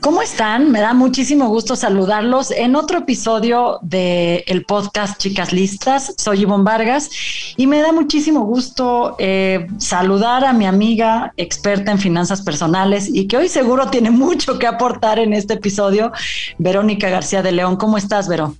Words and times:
¿Cómo 0.00 0.22
están? 0.22 0.70
Me 0.70 0.80
da 0.80 0.92
muchísimo 0.94 1.48
gusto 1.48 1.76
saludarlos 1.76 2.50
en 2.50 2.74
otro 2.74 2.98
episodio 2.98 3.78
del 3.82 4.42
el 4.46 4.64
podcast 4.64 5.18
Chicas 5.18 5.52
Listas. 5.52 6.14
Soy 6.18 6.42
Ivonne 6.42 6.64
Vargas 6.64 7.10
y 7.56 7.66
me 7.66 7.80
da 7.80 7.92
muchísimo 7.92 8.40
gusto 8.44 9.16
eh, 9.18 9.66
saludar 9.78 10.44
a 10.44 10.52
mi 10.52 10.66
amiga 10.66 11.32
experta 11.36 11.92
en 11.92 11.98
finanzas 11.98 12.42
personales 12.42 13.08
y 13.12 13.28
que 13.28 13.36
hoy 13.36 13.48
seguro 13.48 13.88
tiene 13.88 14.10
mucho 14.10 14.58
que 14.58 14.66
aportar 14.66 15.18
en 15.18 15.32
este 15.32 15.54
episodio, 15.54 16.12
Verónica 16.58 17.08
García 17.08 17.42
de 17.42 17.52
León. 17.52 17.76
¿Cómo 17.76 17.96
estás, 17.96 18.28
Vero? 18.28 18.56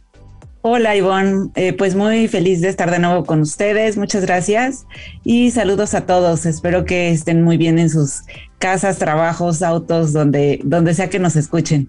Hola 0.62 0.94
Ivonne, 0.94 1.48
eh, 1.54 1.72
pues 1.72 1.94
muy 1.94 2.28
feliz 2.28 2.60
de 2.60 2.68
estar 2.68 2.90
de 2.90 2.98
nuevo 2.98 3.24
con 3.24 3.40
ustedes, 3.40 3.96
muchas 3.96 4.26
gracias 4.26 4.84
y 5.24 5.50
saludos 5.52 5.94
a 5.94 6.04
todos, 6.04 6.44
espero 6.44 6.84
que 6.84 7.08
estén 7.08 7.42
muy 7.42 7.56
bien 7.56 7.78
en 7.78 7.88
sus 7.88 8.24
casas, 8.58 8.98
trabajos, 8.98 9.62
autos, 9.62 10.12
donde, 10.12 10.60
donde 10.62 10.92
sea 10.92 11.08
que 11.08 11.18
nos 11.18 11.34
escuchen. 11.36 11.88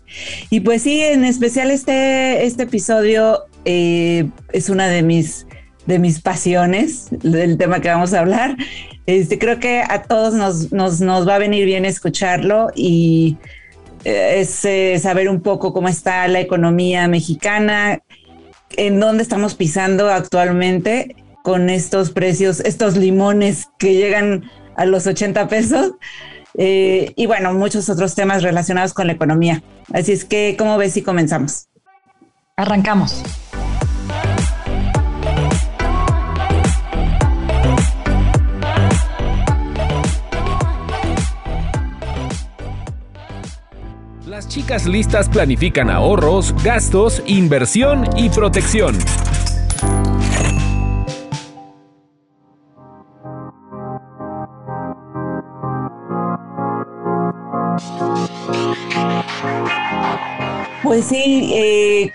Y 0.50 0.62
pues 0.62 0.84
sí, 0.84 1.02
en 1.02 1.26
especial 1.26 1.70
este, 1.70 2.46
este 2.46 2.64
episodio 2.64 3.42
eh, 3.66 4.30
es 4.54 4.70
una 4.70 4.88
de 4.88 5.04
mis, 5.04 5.48
de 5.86 6.00
mis 6.00 6.22
pasiones, 6.22 7.08
del 7.12 7.58
tema 7.58 7.82
que 7.82 7.90
vamos 7.90 8.14
a 8.14 8.22
hablar. 8.22 8.56
Este, 9.06 9.38
creo 9.38 9.60
que 9.60 9.82
a 9.82 10.04
todos 10.04 10.34
nos, 10.34 10.72
nos, 10.72 11.02
nos 11.02 11.28
va 11.28 11.36
a 11.36 11.40
venir 11.40 11.66
bien 11.66 11.84
escucharlo 11.84 12.70
y 12.74 13.36
eh, 14.06 14.40
es 14.40 15.02
saber 15.02 15.28
un 15.28 15.42
poco 15.42 15.74
cómo 15.74 15.90
está 15.90 16.26
la 16.30 16.40
economía 16.40 17.10
mexicana, 17.10 18.02
en 18.78 19.00
dónde 19.00 19.24
estamos 19.24 19.56
pisando 19.56 20.10
actualmente 20.10 21.16
con 21.44 21.70
estos 21.70 22.12
precios, 22.12 22.60
estos 22.62 22.98
limones 22.98 23.68
que 23.80 23.96
llegan 23.96 24.50
a 24.76 24.86
los 24.86 25.08
80 25.08 25.48
pesos. 25.48 25.94
Eh, 26.58 27.14
y 27.16 27.26
bueno, 27.28 27.54
muchos 27.54 27.90
otros 27.90 28.16
temas 28.16 28.44
relacionados 28.44 28.94
con 28.94 29.08
la 29.08 29.14
economía. 29.14 29.64
Así 29.94 30.12
es 30.12 30.26
que, 30.26 30.56
¿cómo 30.58 30.78
ves 30.78 30.94
si 30.94 31.02
comenzamos? 31.02 31.68
Arrancamos. 32.58 33.24
Chicas 44.52 44.86
listas 44.86 45.30
planifican 45.30 45.90
ahorros, 45.90 46.54
gastos, 46.62 47.24
inversión 47.26 48.06
y 48.18 48.30
protección. 48.30 48.98
Pues 60.84 61.06
sí, 61.06 61.54
eh, 61.56 62.12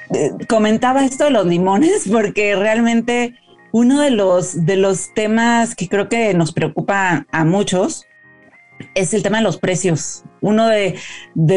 comentaba 0.46 1.06
esto 1.06 1.24
de 1.24 1.30
los 1.30 1.46
limones 1.46 2.06
porque 2.12 2.54
realmente 2.54 3.34
uno 3.72 4.02
de 4.02 4.10
los, 4.10 4.66
de 4.66 4.76
los 4.76 5.14
temas 5.14 5.74
que 5.74 5.88
creo 5.88 6.10
que 6.10 6.34
nos 6.34 6.52
preocupa 6.52 7.26
a 7.32 7.44
muchos 7.46 8.04
es 8.94 9.14
el 9.14 9.22
tema 9.22 9.38
de 9.38 9.44
los 9.44 9.58
precios. 9.58 10.22
Uno 10.40 10.68
de, 10.68 10.98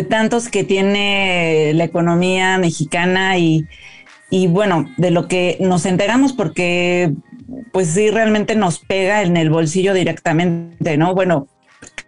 tantos 0.09 0.50
que 0.50 0.63
tiene 0.63 1.72
la 1.74 1.84
economía 1.84 2.57
mexicana 2.57 3.38
y, 3.38 3.68
bueno, 4.47 4.90
de 4.97 5.12
lo 5.12 5.28
que 5.28 5.58
nos 5.59 5.85
enteramos 5.85 6.34
porque 6.34 7.13
pues 7.72 7.90
sí 7.90 8.12
realmente 8.12 8.56
nos 8.56 8.79
pega 8.79 9.24
en 9.24 9.38
el 9.38 9.50
bolsillo 9.50 9.94
directamente, 9.94 10.97
¿no? 10.97 11.16
Bueno, 11.16 11.47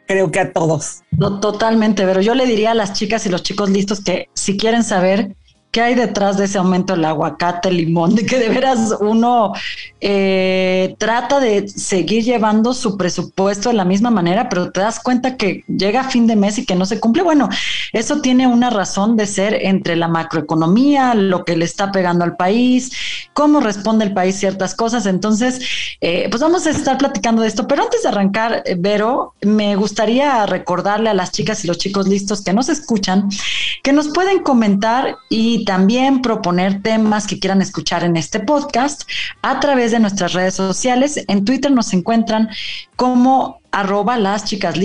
creo 0.06 0.32
que 0.32 0.40
a 0.40 0.54
todos. 0.54 1.04
totalmente, 1.42 2.06
pero 2.06 2.22
yo 2.22 2.36
le 2.36 2.46
diría 2.46 2.72
a 2.72 2.76
las 2.76 2.94
chicas 2.94 3.26
y 3.26 3.30
los 3.30 3.44
chicos 3.44 3.70
listos 3.70 4.04
que 4.04 4.28
si 4.34 4.58
quieren 4.58 4.84
saber 4.84 5.36
¿Qué 5.72 5.82
hay 5.82 5.96
detrás 5.96 6.38
de 6.38 6.46
ese 6.46 6.58
aumento 6.58 6.94
del 6.94 7.06
aguacate, 7.06 7.70
el 7.70 7.78
limón? 7.78 8.14
De 8.16 8.26
que 8.26 8.38
de 8.38 8.50
veras 8.50 8.94
uno 9.00 9.54
eh, 10.02 10.96
trata 10.98 11.40
de 11.40 11.68
seguir 11.70 12.24
llevando 12.24 12.74
su 12.74 12.98
presupuesto 12.98 13.70
de 13.70 13.76
la 13.76 13.86
misma 13.86 14.12
manera, 14.12 14.50
pero 14.50 14.72
te 14.72 14.82
das 14.82 15.00
cuenta 15.00 15.38
que 15.38 15.64
llega 15.68 16.04
fin 16.04 16.28
de 16.28 16.36
mes 16.36 16.58
y 16.58 16.66
que 16.66 16.76
no 16.76 16.86
se 16.86 17.00
cumple. 17.00 17.24
Bueno, 17.24 17.48
eso 17.94 18.20
tiene 18.20 18.48
una 18.48 18.70
razón 18.70 19.16
de 19.16 19.26
ser 19.26 19.60
entre 19.62 19.96
la 19.96 20.10
macroeconomía, 20.10 21.14
lo 21.16 21.46
que 21.46 21.56
le 21.56 21.64
está 21.64 21.92
pegando 21.94 22.26
al 22.26 22.36
país, 22.36 22.92
cómo 23.34 23.62
responde 23.62 24.04
el 24.04 24.14
país 24.14 24.36
ciertas 24.36 24.76
cosas. 24.76 25.06
Entonces, 25.06 25.62
eh, 26.02 26.28
pues 26.30 26.42
vamos 26.42 26.68
a 26.68 26.72
estar 26.72 26.98
platicando 26.98 27.44
de 27.44 27.48
esto. 27.48 27.66
Pero 27.68 27.84
antes 27.84 28.04
de 28.04 28.10
arrancar, 28.10 28.62
eh, 28.66 28.76
Vero, 28.78 29.36
me 29.42 29.78
gustaría 29.78 30.46
recordarle 30.46 31.10
a 31.10 31.14
las 31.14 31.32
chicas 31.32 31.64
y 31.64 31.68
los 31.68 31.78
chicos 31.78 32.10
listos 32.10 32.42
que 32.42 32.52
nos 32.52 32.68
escuchan 32.68 33.30
que 33.84 33.94
nos 33.94 34.10
pueden 34.10 34.40
comentar 34.40 35.18
y 35.30 35.61
también 35.66 36.22
proponer 36.22 36.82
temas 36.82 37.28
que 37.28 37.40
quieran 37.40 37.62
escuchar 37.62 38.04
en 38.04 38.18
este 38.18 38.40
podcast 38.40 39.04
a 39.42 39.60
través 39.60 39.92
de 39.92 40.00
nuestras 40.00 40.34
redes 40.34 40.56
sociales. 40.56 41.24
En 41.28 41.46
Twitter 41.46 41.72
nos 41.72 41.94
encuentran 41.94 42.50
como 42.96 43.62
arroba 43.72 44.18
las 44.18 44.46
chicas 44.46 44.76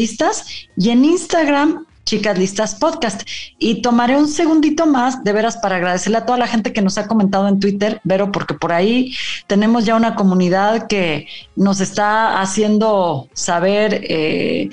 y 0.76 0.91
en 0.91 1.04
Instagram 1.04 1.86
Chicas 2.06 2.38
Listas 2.38 2.76
Podcast. 2.76 3.22
Y 3.59 3.82
tomaré 3.82 4.16
un 4.16 4.28
segundito 4.28 4.86
más, 4.86 5.25
de 5.25 5.32
veras, 5.32 5.56
para 5.59 5.76
agradecerle 5.76 6.19
a 6.19 6.25
toda 6.25 6.38
la 6.38 6.47
gente 6.47 6.72
que 6.72 6.81
nos 6.81 6.97
ha 6.98 7.09
comentado 7.09 7.48
en 7.48 7.59
Twitter, 7.59 8.00
Vero, 8.04 8.31
porque 8.31 8.54
por 8.54 8.72
ahí 8.72 9.12
tenemos 9.48 9.84
ya 9.84 9.97
una 9.97 10.15
comunidad 10.15 10.86
que 10.86 11.26
nos 11.56 11.81
está 11.81 12.41
haciendo 12.41 13.28
saber 13.34 14.03
eh, 14.09 14.70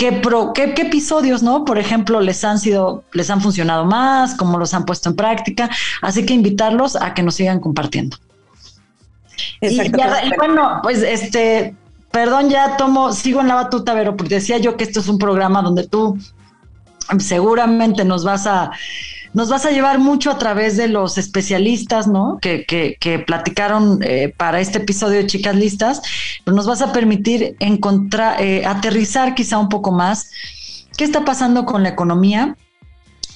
qué, 0.00 0.72
qué, 0.74 0.82
episodios, 0.82 1.42
¿no? 1.42 1.64
Por 1.64 1.78
ejemplo, 1.78 2.20
les 2.20 2.42
han 2.44 2.58
sido, 2.58 3.04
les 3.12 3.28
han 3.28 3.40
funcionado 3.40 3.84
más, 3.84 4.34
cómo 4.34 4.58
los 4.58 4.72
han 4.72 4.84
puesto 4.84 5.10
en 5.10 5.16
práctica. 5.16 5.68
Así 6.00 6.24
que 6.24 6.32
invitarlos 6.32 6.96
a 6.96 7.12
que 7.12 7.22
nos 7.22 7.34
sigan 7.34 7.60
compartiendo. 7.60 8.16
Y, 9.60 9.80
y, 9.80 9.92
bueno, 10.36 10.80
pues 10.82 11.02
este, 11.02 11.74
perdón, 12.10 12.48
ya 12.48 12.76
tomo, 12.76 13.12
sigo 13.12 13.40
en 13.40 13.48
la 13.48 13.54
batuta, 13.54 13.92
pero 13.94 14.16
porque 14.16 14.36
decía 14.36 14.58
yo 14.58 14.76
que 14.76 14.84
esto 14.84 15.00
es 15.00 15.08
un 15.08 15.18
programa 15.18 15.62
donde 15.62 15.86
tú 15.86 16.18
seguramente 17.18 18.04
nos 18.04 18.24
vas 18.24 18.46
a 18.46 18.70
nos 19.32 19.48
vas 19.48 19.64
a 19.64 19.70
llevar 19.70 19.98
mucho 19.98 20.30
a 20.30 20.38
través 20.38 20.76
de 20.76 20.88
los 20.88 21.18
especialistas, 21.18 22.06
¿no? 22.06 22.38
Que, 22.40 22.64
que, 22.66 23.18
platicaron 23.20 24.00
eh, 24.02 24.32
para 24.36 24.60
este 24.60 24.78
episodio 24.78 25.18
de 25.18 25.26
Chicas 25.26 25.54
Listas, 25.54 26.02
nos 26.46 26.66
vas 26.66 26.82
a 26.82 26.92
permitir 26.92 27.56
encontrar, 27.60 28.40
eh, 28.40 28.64
aterrizar 28.66 29.34
quizá 29.34 29.58
un 29.58 29.68
poco 29.68 29.92
más 29.92 30.30
qué 30.96 31.04
está 31.04 31.24
pasando 31.24 31.64
con 31.64 31.82
la 31.82 31.90
economía, 31.90 32.56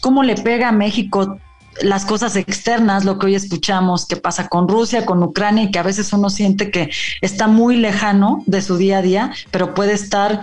cómo 0.00 0.22
le 0.22 0.34
pega 0.34 0.68
a 0.68 0.72
México 0.72 1.38
las 1.80 2.04
cosas 2.04 2.36
externas, 2.36 3.04
lo 3.04 3.18
que 3.18 3.26
hoy 3.26 3.34
escuchamos, 3.34 4.06
que 4.06 4.16
pasa 4.16 4.48
con 4.48 4.68
Rusia, 4.68 5.06
con 5.06 5.22
Ucrania, 5.22 5.64
y 5.64 5.70
que 5.70 5.78
a 5.78 5.82
veces 5.82 6.12
uno 6.12 6.30
siente 6.30 6.70
que 6.70 6.90
está 7.20 7.46
muy 7.48 7.76
lejano 7.76 8.42
de 8.46 8.62
su 8.62 8.76
día 8.76 8.98
a 8.98 9.02
día, 9.02 9.32
pero 9.50 9.74
puede 9.74 9.92
estar 9.92 10.42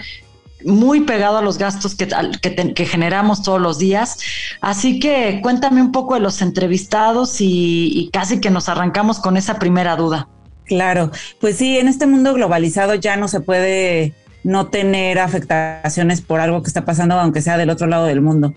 muy 0.65 1.01
pegado 1.01 1.37
a 1.37 1.41
los 1.41 1.57
gastos 1.57 1.95
que, 1.95 2.07
que, 2.75 2.85
generamos 2.85 3.43
todos 3.43 3.61
los 3.61 3.77
días. 3.77 4.17
Así 4.61 4.99
que 4.99 5.39
cuéntame 5.41 5.81
un 5.81 5.91
poco 5.91 6.15
de 6.15 6.19
los 6.19 6.41
entrevistados 6.41 7.37
y, 7.39 8.09
casi 8.13 8.39
que 8.39 8.49
nos 8.49 8.69
arrancamos 8.69 9.19
con 9.19 9.37
esa 9.37 9.59
primera 9.59 9.95
duda. 9.95 10.27
Claro, 10.65 11.11
pues 11.39 11.57
sí, 11.57 11.77
en 11.77 11.87
este 11.87 12.07
mundo 12.07 12.33
globalizado 12.33 12.95
ya 12.95 13.17
no 13.17 13.27
se 13.27 13.41
puede 13.41 14.13
no 14.43 14.67
tener 14.67 15.19
afectaciones 15.19 16.21
por 16.21 16.39
algo 16.39 16.63
que 16.63 16.67
está 16.67 16.85
pasando, 16.85 17.19
aunque 17.19 17.41
sea 17.41 17.57
del 17.57 17.69
otro 17.69 17.87
lado 17.87 18.05
del 18.05 18.21
mundo. 18.21 18.53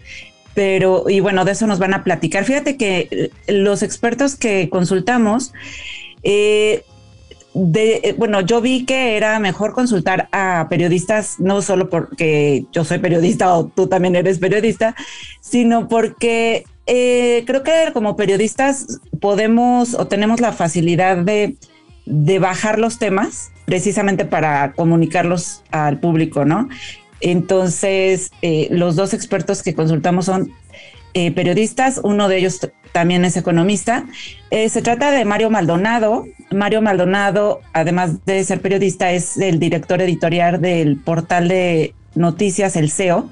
Pero, 0.55 1.07
y 1.09 1.21
bueno, 1.21 1.45
de 1.45 1.53
eso 1.53 1.67
nos 1.67 1.81
van 1.81 1.95
a 1.95 2.05
platicar. 2.05 2.45
Fíjate 2.45 2.77
que 2.77 3.31
los 3.49 3.83
expertos 3.83 4.37
que 4.37 4.69
consultamos, 4.71 5.53
eh, 6.23 6.85
de, 7.55 8.01
eh, 8.03 8.15
bueno, 8.19 8.41
yo 8.41 8.61
vi 8.61 8.85
que 8.85 9.17
era 9.17 9.39
mejor 9.39 9.73
consultar 9.73 10.29
a 10.33 10.67
periodistas, 10.69 11.39
no 11.39 11.63
solo 11.63 11.89
porque 11.89 12.67
yo 12.73 12.85
soy 12.85 12.99
periodista 12.99 13.55
o 13.57 13.67
tú 13.67 13.87
también 13.87 14.17
eres 14.17 14.41
periodista, 14.41 14.97
sino 15.41 15.89
porque 15.89 16.65
eh, 16.87 17.45
creo 17.47 17.63
que 17.63 17.93
como 17.93 18.17
periodistas 18.17 19.01
podemos 19.21 19.95
o 19.95 20.07
tenemos 20.07 20.41
la 20.41 20.53
facilidad 20.53 21.19
de 21.19 21.57
de 22.07 22.39
bajar 22.39 22.79
los 22.79 22.99
temas 22.99 23.51
precisamente 23.65 24.27
para 24.27 24.73
comunicarlos 24.73 25.63
al 25.71 26.01
público, 26.01 26.45
¿no? 26.45 26.69
Entonces, 27.23 28.31
eh, 28.43 28.69
los 28.71 28.95
dos 28.95 29.15
expertos 29.15 29.63
que 29.63 29.75
consultamos 29.75 30.27
son 30.27 30.53
periodistas, 31.15 32.01
uno 32.03 32.29
de 32.29 32.39
ellos 32.39 32.59
también 32.95 33.27
es 33.27 33.37
economista. 33.37 34.07
Eh, 34.51 34.71
se 34.71 34.81
trata 34.81 35.11
de 35.11 35.27
Mario 35.27 35.51
Maldonado. 35.51 36.25
Mario 36.51 36.81
Maldonado, 36.81 37.61
además 37.75 38.25
de 38.25 38.43
ser 38.45 38.63
periodista, 38.63 39.11
es 39.11 39.37
el 39.37 39.59
director 39.59 40.01
editorial 40.01 40.63
del 40.63 40.97
portal 40.97 41.49
de 41.49 41.93
noticias 42.15 42.77
El 42.77 42.91
SEO, 42.91 43.29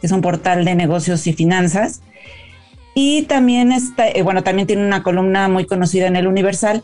que 0.00 0.06
es 0.06 0.12
un 0.12 0.22
portal 0.22 0.64
de 0.64 0.74
negocios 0.74 1.26
y 1.26 1.34
finanzas. 1.34 2.00
Y 2.94 3.22
también 3.22 3.72
está, 3.72 4.04
bueno, 4.22 4.42
también 4.42 4.66
tiene 4.66 4.86
una 4.86 5.02
columna 5.02 5.48
muy 5.48 5.66
conocida 5.66 6.06
en 6.06 6.16
el 6.16 6.26
Universal 6.26 6.82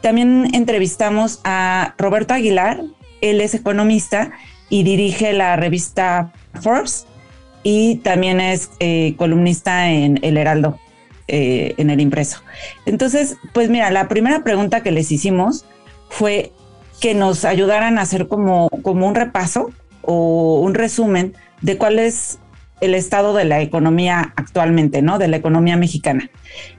también 0.00 0.54
entrevistamos 0.54 1.40
a 1.44 1.94
Roberto 1.98 2.34
Aguilar, 2.34 2.82
él 3.20 3.40
es 3.40 3.54
economista 3.54 4.30
y 4.68 4.84
dirige 4.84 5.32
la 5.32 5.56
revista 5.56 6.32
Forbes 6.60 7.06
y 7.64 7.96
también 7.96 8.40
es 8.40 8.70
eh, 8.78 9.14
columnista 9.16 9.90
en 9.90 10.20
El 10.22 10.36
Heraldo, 10.36 10.78
eh, 11.28 11.74
en 11.76 11.90
el 11.90 12.00
impreso. 12.00 12.42
Entonces, 12.86 13.36
pues 13.52 13.68
mira, 13.68 13.90
la 13.90 14.08
primera 14.08 14.42
pregunta 14.42 14.82
que 14.82 14.90
les 14.90 15.12
hicimos 15.12 15.64
fue 16.08 16.52
que 17.00 17.14
nos 17.14 17.44
ayudaran 17.44 17.98
a 17.98 18.02
hacer 18.02 18.28
como, 18.28 18.68
como 18.82 19.06
un 19.06 19.14
repaso 19.14 19.70
o 20.02 20.60
un 20.60 20.74
resumen 20.74 21.34
de 21.60 21.76
cuál 21.76 21.98
es 21.98 22.38
el 22.80 22.94
estado 22.94 23.34
de 23.34 23.44
la 23.44 23.60
economía 23.60 24.32
actualmente, 24.36 25.02
¿no? 25.02 25.18
De 25.18 25.28
la 25.28 25.36
economía 25.36 25.76
mexicana. 25.76 26.30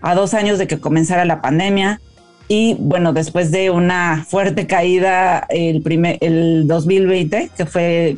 A 0.02 0.16
dos 0.16 0.34
años 0.34 0.58
de 0.58 0.68
que 0.68 0.80
comenzara 0.80 1.26
la 1.26 1.42
pandemia, 1.42 2.00
y 2.48 2.76
bueno, 2.80 3.14
después 3.14 3.52
de 3.52 3.70
una 3.70 4.26
fuerte 4.28 4.66
caída 4.66 5.46
el, 5.50 5.84
primer, 5.84 6.18
el 6.22 6.68
2020, 6.68 7.52
que 7.56 7.66
fue 7.68 8.18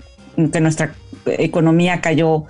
que 0.51 0.61
nuestra 0.61 0.95
economía 1.25 1.99
cayó 1.99 2.45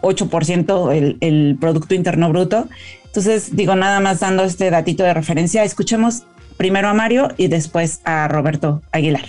8% 0.00 0.92
el, 0.92 1.18
el 1.20 1.56
Producto 1.60 1.94
Interno 1.94 2.28
Bruto. 2.28 2.68
Entonces, 3.14 3.54
digo, 3.54 3.76
nada 3.76 4.00
más 4.00 4.20
dando 4.20 4.42
este 4.42 4.70
datito 4.70 5.02
de 5.02 5.12
referencia, 5.12 5.62
escuchemos 5.64 6.22
primero 6.56 6.88
a 6.88 6.94
Mario 6.94 7.28
y 7.36 7.48
después 7.48 8.00
a 8.04 8.26
Roberto 8.26 8.80
Aguilar. 8.90 9.26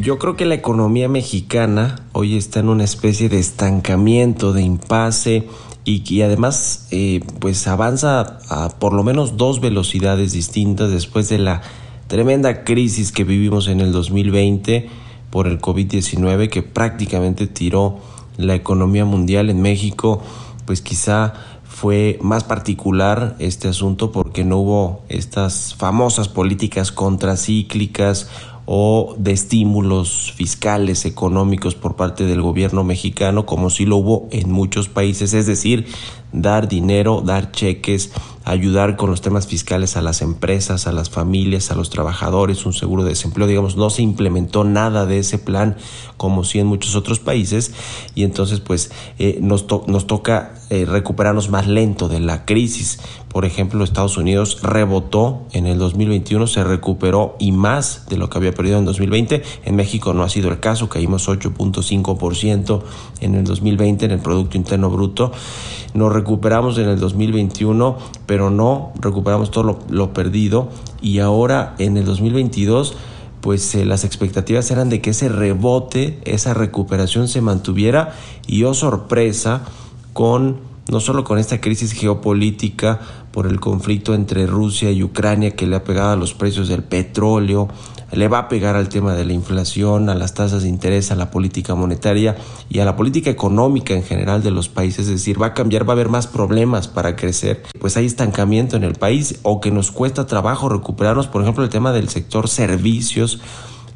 Yo 0.00 0.18
creo 0.18 0.34
que 0.34 0.46
la 0.46 0.56
economía 0.56 1.08
mexicana 1.08 1.94
hoy 2.10 2.36
está 2.36 2.58
en 2.58 2.70
una 2.70 2.82
especie 2.82 3.28
de 3.28 3.38
estancamiento, 3.38 4.52
de 4.52 4.62
impasse 4.62 5.46
y, 5.84 6.22
además 6.22 6.88
eh, 6.90 7.20
pues 7.38 7.68
avanza 7.68 8.40
a 8.48 8.70
por 8.80 8.92
lo 8.92 9.04
menos 9.04 9.36
dos 9.36 9.60
velocidades 9.60 10.32
distintas 10.32 10.90
después 10.90 11.28
de 11.28 11.38
la 11.38 11.62
tremenda 12.08 12.64
crisis 12.64 13.12
que 13.12 13.22
vivimos 13.22 13.68
en 13.68 13.80
el 13.80 13.92
2020 13.92 15.05
por 15.36 15.48
el 15.48 15.60
COVID-19 15.60 16.48
que 16.48 16.62
prácticamente 16.62 17.46
tiró 17.46 17.98
la 18.38 18.54
economía 18.54 19.04
mundial 19.04 19.50
en 19.50 19.60
México, 19.60 20.22
pues 20.64 20.80
quizá 20.80 21.34
fue 21.62 22.18
más 22.22 22.42
particular 22.42 23.36
este 23.38 23.68
asunto 23.68 24.12
porque 24.12 24.44
no 24.44 24.56
hubo 24.56 25.02
estas 25.10 25.74
famosas 25.74 26.28
políticas 26.28 26.90
contracíclicas 26.90 28.30
o 28.64 29.14
de 29.18 29.32
estímulos 29.32 30.32
fiscales, 30.34 31.04
económicos 31.04 31.74
por 31.74 31.96
parte 31.96 32.24
del 32.24 32.40
gobierno 32.40 32.82
mexicano, 32.82 33.44
como 33.44 33.68
sí 33.68 33.84
lo 33.84 33.98
hubo 33.98 34.28
en 34.30 34.50
muchos 34.50 34.88
países, 34.88 35.34
es 35.34 35.44
decir, 35.44 35.86
dar 36.32 36.66
dinero, 36.66 37.22
dar 37.22 37.52
cheques, 37.52 38.10
ayudar 38.46 38.96
con 38.96 39.10
los 39.10 39.22
temas 39.22 39.48
fiscales 39.48 39.96
a 39.96 40.02
las 40.02 40.22
empresas, 40.22 40.86
a 40.86 40.92
las 40.92 41.10
familias, 41.10 41.72
a 41.72 41.74
los 41.74 41.90
trabajadores, 41.90 42.64
un 42.64 42.72
seguro 42.72 43.02
de 43.02 43.10
desempleo, 43.10 43.48
digamos, 43.48 43.76
no 43.76 43.90
se 43.90 44.02
implementó 44.02 44.62
nada 44.62 45.04
de 45.04 45.18
ese 45.18 45.38
plan 45.38 45.76
como 46.16 46.44
sí 46.44 46.60
en 46.60 46.68
muchos 46.68 46.94
otros 46.94 47.18
países 47.18 47.72
y 48.14 48.22
entonces 48.22 48.60
pues 48.60 48.92
eh, 49.18 49.40
nos, 49.42 49.66
nos 49.88 50.06
toca 50.06 50.54
eh, 50.70 50.84
recuperarnos 50.84 51.50
más 51.50 51.66
lento 51.66 52.08
de 52.08 52.20
la 52.20 52.44
crisis. 52.44 53.00
Por 53.28 53.44
ejemplo, 53.44 53.84
Estados 53.84 54.16
Unidos 54.16 54.60
rebotó 54.62 55.42
en 55.52 55.66
el 55.66 55.78
2021, 55.78 56.46
se 56.46 56.64
recuperó 56.64 57.36
y 57.38 57.52
más 57.52 58.06
de 58.08 58.16
lo 58.16 58.30
que 58.30 58.38
había 58.38 58.52
perdido 58.52 58.78
en 58.78 58.84
2020. 58.84 59.42
En 59.64 59.76
México 59.76 60.14
no 60.14 60.22
ha 60.22 60.28
sido 60.28 60.50
el 60.50 60.58
caso, 60.60 60.88
caímos 60.88 61.28
8.5% 61.28 62.82
en 63.20 63.34
el 63.34 63.44
2020 63.44 64.06
en 64.06 64.10
el 64.12 64.20
Producto 64.20 64.56
Interno 64.56 64.88
Bruto. 64.88 65.32
Nos 65.94 66.12
recuperamos 66.12 66.78
en 66.78 66.88
el 66.88 66.98
2021, 66.98 67.96
pero 68.26 68.35
no 68.38 68.92
recuperamos 69.00 69.50
todo 69.50 69.78
lo, 69.88 70.12
perdido 70.12 70.68
y 71.00 71.18
ahora 71.18 71.74
en 71.78 71.96
el 71.96 72.04
2022 72.04 72.96
pues 73.40 73.74
eh, 73.74 73.84
las 73.84 74.04
expectativas 74.04 74.70
eran 74.70 74.88
de 74.88 75.00
que 75.00 75.10
ese 75.10 75.28
rebote, 75.28 76.20
esa 76.24 76.54
recuperación 76.54 77.28
se 77.28 77.40
mantuviera 77.40 78.14
y 78.46 78.64
oh 78.64 78.74
sorpresa 78.74 79.62
con 80.12 80.58
no 80.88 81.00
solo 81.00 81.24
con 81.24 81.38
esta 81.38 81.60
crisis 81.60 81.92
geopolítica 81.92 83.00
por 83.32 83.46
el 83.46 83.60
conflicto 83.60 84.14
entre 84.14 84.46
Rusia 84.46 84.90
y 84.90 85.02
Ucrania 85.02 85.56
que 85.56 85.66
le 85.66 85.76
ha 85.76 85.84
pegado 85.84 86.12
a 86.12 86.16
los 86.16 86.34
precios 86.34 86.68
del 86.68 86.82
petróleo, 86.82 87.68
le 88.12 88.28
va 88.28 88.38
a 88.38 88.48
pegar 88.48 88.76
al 88.76 88.88
tema 88.88 89.14
de 89.14 89.24
la 89.24 89.32
inflación, 89.32 90.08
a 90.08 90.14
las 90.14 90.34
tasas 90.34 90.62
de 90.62 90.68
interés, 90.68 91.10
a 91.10 91.16
la 91.16 91.30
política 91.30 91.74
monetaria 91.74 92.36
y 92.68 92.78
a 92.78 92.84
la 92.84 92.96
política 92.96 93.30
económica 93.30 93.94
en 93.94 94.02
general 94.02 94.42
de 94.42 94.50
los 94.50 94.68
países. 94.68 95.06
Es 95.06 95.12
decir, 95.12 95.40
va 95.40 95.48
a 95.48 95.54
cambiar, 95.54 95.88
va 95.88 95.92
a 95.92 95.96
haber 95.96 96.08
más 96.08 96.26
problemas 96.26 96.88
para 96.88 97.16
crecer. 97.16 97.62
Pues 97.80 97.96
hay 97.96 98.06
estancamiento 98.06 98.76
en 98.76 98.84
el 98.84 98.94
país 98.94 99.40
o 99.42 99.60
que 99.60 99.70
nos 99.70 99.90
cuesta 99.90 100.26
trabajo 100.26 100.68
recuperarnos, 100.68 101.26
por 101.26 101.42
ejemplo, 101.42 101.64
el 101.64 101.70
tema 101.70 101.92
del 101.92 102.08
sector 102.08 102.48
servicios 102.48 103.40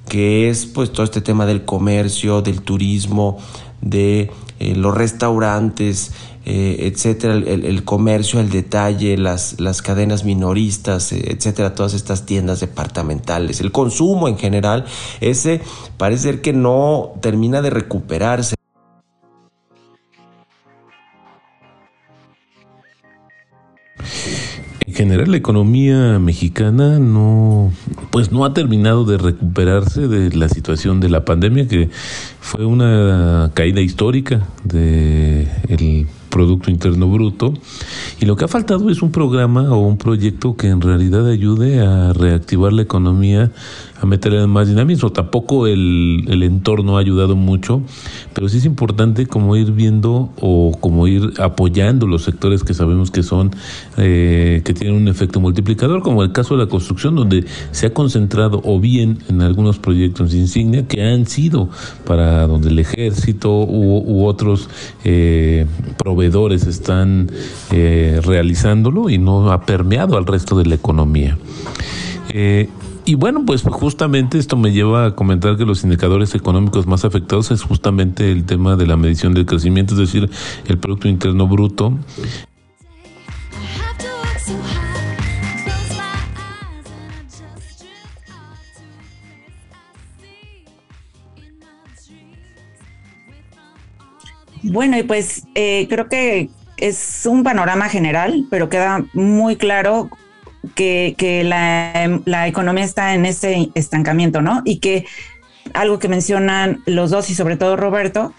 que 0.08 0.50
es 0.50 0.66
pues 0.66 0.92
todo 0.92 1.04
este 1.04 1.20
tema 1.20 1.46
del 1.46 1.64
comercio, 1.64 2.42
del 2.42 2.62
turismo, 2.62 3.38
de 3.80 4.30
eh, 4.58 4.74
los 4.74 4.94
restaurantes, 4.94 6.12
eh, 6.46 6.90
etcétera, 6.92 7.34
el, 7.34 7.84
comercio, 7.84 8.40
el 8.40 8.50
detalle, 8.50 9.16
las, 9.16 9.60
las 9.60 9.82
cadenas 9.82 10.24
minoristas, 10.24 11.12
eh, 11.12 11.32
etcétera, 11.32 11.74
todas 11.74 11.94
estas 11.94 12.24
tiendas 12.24 12.60
departamentales, 12.60 13.60
el 13.60 13.72
consumo 13.72 14.26
en 14.26 14.38
general, 14.38 14.86
ese 15.20 15.60
parece 15.98 16.22
ser 16.24 16.40
que 16.40 16.52
no 16.52 17.12
termina 17.20 17.62
de 17.62 17.70
recuperarse. 17.70 18.54
General 25.00 25.30
la 25.30 25.38
economía 25.38 26.18
mexicana 26.18 26.98
no 26.98 27.72
pues 28.10 28.32
no 28.32 28.44
ha 28.44 28.52
terminado 28.52 29.06
de 29.06 29.16
recuperarse 29.16 30.08
de 30.08 30.36
la 30.36 30.50
situación 30.50 31.00
de 31.00 31.08
la 31.08 31.24
pandemia 31.24 31.66
que 31.66 31.88
fue 32.40 32.66
una 32.66 33.50
caída 33.54 33.80
histórica 33.80 34.46
de 34.62 35.48
el 35.68 36.06
Producto 36.28 36.70
Interno 36.70 37.08
Bruto. 37.08 37.52
Y 38.20 38.24
lo 38.24 38.36
que 38.36 38.44
ha 38.44 38.48
faltado 38.48 38.88
es 38.88 39.02
un 39.02 39.10
programa 39.10 39.72
o 39.72 39.78
un 39.78 39.98
proyecto 39.98 40.56
que 40.56 40.68
en 40.68 40.80
realidad 40.80 41.26
ayude 41.26 41.80
a 41.80 42.12
reactivar 42.12 42.72
la 42.72 42.82
economía 42.82 43.50
a 44.00 44.06
meterle 44.06 44.46
más 44.46 44.68
dinamismo. 44.68 45.10
Tampoco 45.10 45.66
el, 45.66 46.24
el, 46.28 46.42
entorno 46.42 46.96
ha 46.96 47.00
ayudado 47.00 47.36
mucho, 47.36 47.82
pero 48.32 48.48
sí 48.48 48.58
es 48.58 48.64
importante 48.64 49.26
como 49.26 49.56
ir 49.56 49.72
viendo 49.72 50.30
o 50.40 50.72
como 50.80 51.06
ir 51.06 51.34
apoyando 51.38 52.06
los 52.06 52.24
sectores 52.24 52.64
que 52.64 52.74
sabemos 52.74 53.10
que 53.10 53.22
son, 53.22 53.50
eh, 53.96 54.62
que 54.64 54.74
tienen 54.74 54.96
un 54.96 55.08
efecto 55.08 55.40
multiplicador, 55.40 56.02
como 56.02 56.22
el 56.22 56.32
caso 56.32 56.56
de 56.56 56.64
la 56.64 56.70
construcción, 56.70 57.14
donde 57.14 57.44
se 57.72 57.86
ha 57.86 57.94
concentrado 57.94 58.60
o 58.64 58.80
bien 58.80 59.18
en 59.28 59.42
algunos 59.42 59.78
proyectos 59.78 60.34
insignia 60.34 60.86
que 60.86 61.02
han 61.02 61.26
sido 61.26 61.68
para 62.04 62.46
donde 62.46 62.68
el 62.68 62.78
ejército 62.78 63.50
u, 63.50 64.24
otros 64.24 64.68
eh, 65.04 65.66
proveedores 65.96 66.66
están 66.66 67.30
eh, 67.70 68.20
realizándolo 68.22 69.10
y 69.10 69.18
no 69.18 69.50
ha 69.52 69.62
permeado 69.62 70.16
al 70.16 70.26
resto 70.26 70.56
de 70.56 70.66
la 70.66 70.74
economía. 70.74 71.38
Eh, 72.30 72.68
y 73.10 73.16
bueno, 73.16 73.44
pues 73.44 73.62
justamente 73.62 74.38
esto 74.38 74.56
me 74.56 74.70
lleva 74.70 75.04
a 75.04 75.16
comentar 75.16 75.56
que 75.56 75.64
los 75.64 75.82
indicadores 75.82 76.32
económicos 76.36 76.86
más 76.86 77.04
afectados 77.04 77.50
es 77.50 77.60
justamente 77.60 78.30
el 78.30 78.44
tema 78.44 78.76
de 78.76 78.86
la 78.86 78.96
medición 78.96 79.34
del 79.34 79.46
crecimiento, 79.46 79.94
es 79.94 79.98
decir, 79.98 80.30
el 80.68 80.78
Producto 80.78 81.08
Interno 81.08 81.48
Bruto. 81.48 81.98
Bueno, 94.62 94.96
y 94.96 95.02
pues 95.02 95.48
eh, 95.56 95.88
creo 95.90 96.08
que 96.08 96.48
es 96.76 97.26
un 97.28 97.42
panorama 97.42 97.88
general, 97.88 98.46
pero 98.50 98.68
queda 98.68 99.04
muy 99.14 99.56
claro 99.56 100.10
que, 100.74 101.42
la, 101.44 102.46
economía 102.46 102.84
está 102.84 103.14
en 103.14 103.26
ese 103.26 103.70
estancamiento, 103.74 104.42
¿no? 104.42 104.62
Y 104.64 104.78
que 104.78 105.06
algo 105.74 105.98
que 105.98 106.08
mencionan 106.08 106.82
los 106.86 107.10
dos 107.10 107.30
y 107.30 107.34
sobre 107.34 107.56
todo 107.56 107.76
Roberto 107.76 108.32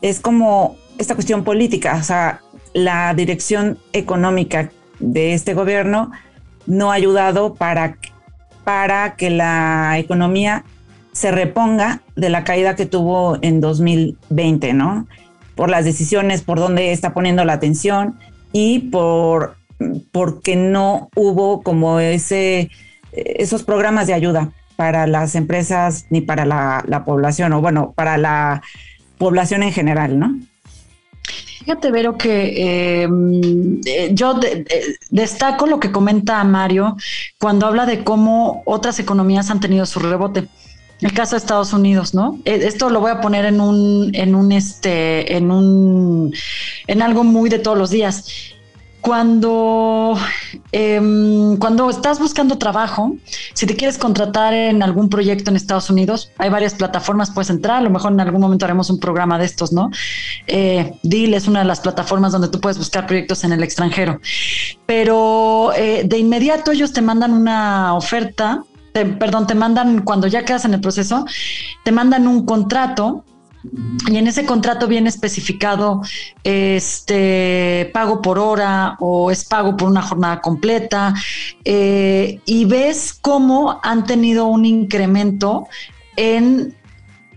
es 0.00 0.20
como 0.20 0.76
esta 0.98 1.14
cuestión 1.14 1.44
política, 1.44 1.96
o 2.00 2.02
sea, 2.02 2.40
la 2.74 3.14
dirección 3.14 3.78
económica 3.92 4.70
de 5.00 5.34
este 5.34 5.54
gobierno 5.54 6.10
no 6.66 6.90
ha 6.90 6.94
ayudado 6.94 7.54
para, 7.54 7.96
para 8.64 9.16
que 9.16 9.30
la 9.30 9.98
economía 9.98 10.64
se 11.12 11.30
reponga 11.30 12.02
de 12.16 12.30
la 12.30 12.44
caída 12.44 12.76
que 12.76 12.86
tuvo 12.86 13.38
en 13.42 13.60
2020, 13.60 14.72
¿no? 14.74 15.06
Por 15.54 15.70
las 15.70 15.84
decisiones, 15.84 16.42
por 16.42 16.58
dónde 16.58 16.92
está 16.92 17.12
poniendo 17.12 17.44
la 17.44 17.54
atención 17.54 18.18
y 18.52 18.78
por 18.90 19.57
porque 20.12 20.56
no 20.56 21.08
hubo 21.14 21.62
como 21.62 22.00
ese 22.00 22.70
esos 23.12 23.62
programas 23.62 24.06
de 24.06 24.14
ayuda 24.14 24.52
para 24.78 25.08
las 25.08 25.34
empresas 25.34 26.06
ni 26.08 26.20
para 26.20 26.46
la, 26.46 27.02
población 27.04 27.52
o 27.52 27.60
bueno, 27.60 27.94
para 27.96 28.16
la 28.16 28.62
población 29.18 29.64
en 29.64 29.72
general, 29.72 30.20
¿no? 30.20 30.38
Fíjate, 31.58 31.90
Vero, 31.90 32.16
que 32.16 33.02
em, 33.02 33.80
eh, 33.84 34.10
yo 34.12 34.38
destaco 35.10 35.66
lo 35.66 35.80
que 35.80 35.90
comenta 35.90 36.44
Mario 36.44 36.96
cuando 37.40 37.66
habla 37.66 37.86
de 37.86 38.04
cómo 38.04 38.62
otras 38.66 39.00
economías 39.00 39.50
han 39.50 39.58
tenido 39.58 39.84
su 39.84 39.98
rebote. 39.98 40.46
El 41.00 41.12
caso 41.12 41.32
de 41.32 41.38
Estados 41.38 41.72
Unidos, 41.72 42.14
¿no? 42.14 42.38
Eh, 42.44 42.60
esto 42.62 42.88
lo 42.88 43.00
voy 43.00 43.10
a 43.10 43.20
poner 43.20 43.46
en 43.46 43.60
un, 43.60 44.12
en 44.14 44.36
un, 44.36 44.52
este, 44.52 45.36
en 45.36 45.50
un, 45.50 46.32
en 46.86 47.02
algo 47.02 47.24
muy 47.24 47.50
de 47.50 47.58
todos 47.58 47.76
los 47.76 47.90
días 47.90 48.54
cuando, 49.00 50.18
em, 50.72 51.56
cuando 51.56 51.88
estás 51.88 52.18
buscando 52.18 52.58
trabajo, 52.58 53.16
si 53.54 53.66
te 53.66 53.76
quieres 53.76 53.96
contratar 53.96 54.54
en 54.54 54.82
algún 54.82 55.08
proyecto 55.08 55.50
en 55.50 55.56
Estados 55.56 55.88
Unidos, 55.88 56.30
hay 56.38 56.50
varias 56.50 56.74
plataformas, 56.74 57.30
puedes 57.30 57.50
entrar, 57.50 57.76
a 57.76 57.80
lo 57.80 57.90
mejor 57.90 58.12
en 58.12 58.20
algún 58.20 58.40
momento 58.40 58.64
haremos 58.64 58.90
un 58.90 58.98
programa 58.98 59.38
de 59.38 59.44
estos, 59.44 59.72
¿no? 59.72 59.90
Eh, 60.46 60.98
Deal 61.02 61.34
es 61.34 61.46
una 61.46 61.60
de 61.60 61.66
las 61.66 61.80
plataformas 61.80 62.32
donde 62.32 62.48
tú 62.48 62.60
puedes 62.60 62.78
buscar 62.78 63.06
proyectos 63.06 63.44
en 63.44 63.52
el 63.52 63.62
extranjero, 63.62 64.20
pero 64.86 65.72
eh, 65.74 66.02
de 66.04 66.18
inmediato 66.18 66.72
ellos 66.72 66.92
te 66.92 67.02
mandan 67.02 67.32
una 67.32 67.94
oferta, 67.94 68.64
perdón, 68.92 69.46
te 69.46 69.54
mandan, 69.54 70.02
cuando 70.02 70.26
ya 70.26 70.44
quedas 70.44 70.64
en 70.64 70.74
el 70.74 70.80
proceso, 70.80 71.24
te 71.84 71.92
mandan 71.92 72.26
un 72.26 72.44
contrato 72.44 73.24
y 74.06 74.16
en 74.16 74.26
ese 74.26 74.46
contrato 74.46 74.86
viene 74.86 75.08
especificado 75.08 76.02
este 76.44 77.90
pago 77.92 78.22
por 78.22 78.38
hora 78.38 78.96
o 79.00 79.30
es 79.30 79.44
pago 79.44 79.76
por 79.76 79.88
una 79.88 80.02
jornada 80.02 80.40
completa 80.40 81.14
eh, 81.64 82.40
y 82.44 82.64
ves 82.64 83.18
cómo 83.20 83.80
han 83.82 84.06
tenido 84.06 84.46
un 84.46 84.64
incremento 84.64 85.66
en 86.16 86.77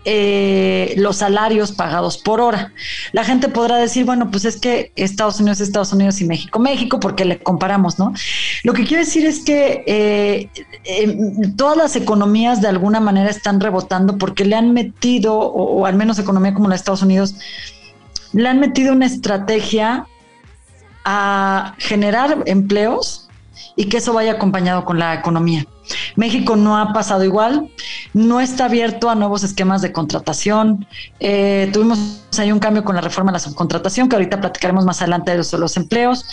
eh, 0.04 0.94
los 0.96 1.18
salarios 1.18 1.70
pagados 1.72 2.18
por 2.18 2.40
hora. 2.40 2.72
La 3.12 3.24
gente 3.24 3.48
podrá 3.48 3.76
decir, 3.76 4.04
bueno, 4.04 4.30
pues 4.30 4.44
es 4.44 4.56
que 4.56 4.92
Estados 4.96 5.38
Unidos 5.38 5.60
es 5.60 5.68
Estados 5.68 5.92
Unidos 5.92 6.20
y 6.20 6.24
México, 6.24 6.58
México, 6.58 6.98
porque 6.98 7.24
le 7.24 7.38
comparamos, 7.38 7.98
¿no? 7.98 8.12
Lo 8.64 8.72
que 8.72 8.84
quiero 8.84 9.04
decir 9.04 9.24
es 9.26 9.44
que 9.44 9.84
eh, 9.86 10.48
todas 11.56 11.76
las 11.76 11.94
economías 11.94 12.60
de 12.60 12.68
alguna 12.68 12.98
manera 12.98 13.30
están 13.30 13.60
rebotando 13.60 14.18
porque 14.18 14.44
le 14.44 14.56
han 14.56 14.72
metido, 14.72 15.38
o, 15.38 15.86
al 15.86 15.94
menos 15.94 16.18
economía 16.18 16.52
como 16.52 16.68
la 16.68 16.74
de 16.74 16.78
Estados 16.78 17.02
Unidos, 17.02 17.36
le 18.32 18.48
han 18.48 18.58
metido 18.58 18.92
una 18.92 19.06
estrategia 19.06 20.06
a 21.04 21.74
generar 21.78 22.42
empleos 22.46 23.28
y 23.76 23.86
que 23.86 23.98
eso 23.98 24.12
vaya 24.12 24.32
acompañado 24.32 24.84
con 24.84 24.98
la 24.98 25.14
economía. 25.14 25.64
México 26.16 26.56
no 26.56 26.78
ha 26.78 26.92
pasado 26.92 27.24
igual, 27.24 27.68
no 28.12 28.40
está 28.40 28.66
abierto 28.66 29.10
a 29.10 29.14
nuevos 29.14 29.42
esquemas 29.42 29.82
de 29.82 29.92
contratación. 29.92 30.86
Eh, 31.20 31.70
tuvimos 31.72 32.22
ahí 32.38 32.52
un 32.52 32.58
cambio 32.58 32.84
con 32.84 32.94
la 32.94 33.00
reforma 33.00 33.32
de 33.32 33.36
la 33.36 33.40
subcontratación, 33.40 34.08
que 34.08 34.16
ahorita 34.16 34.40
platicaremos 34.40 34.84
más 34.84 35.00
adelante 35.00 35.36
de 35.36 35.58
los 35.58 35.76
empleos. 35.76 36.24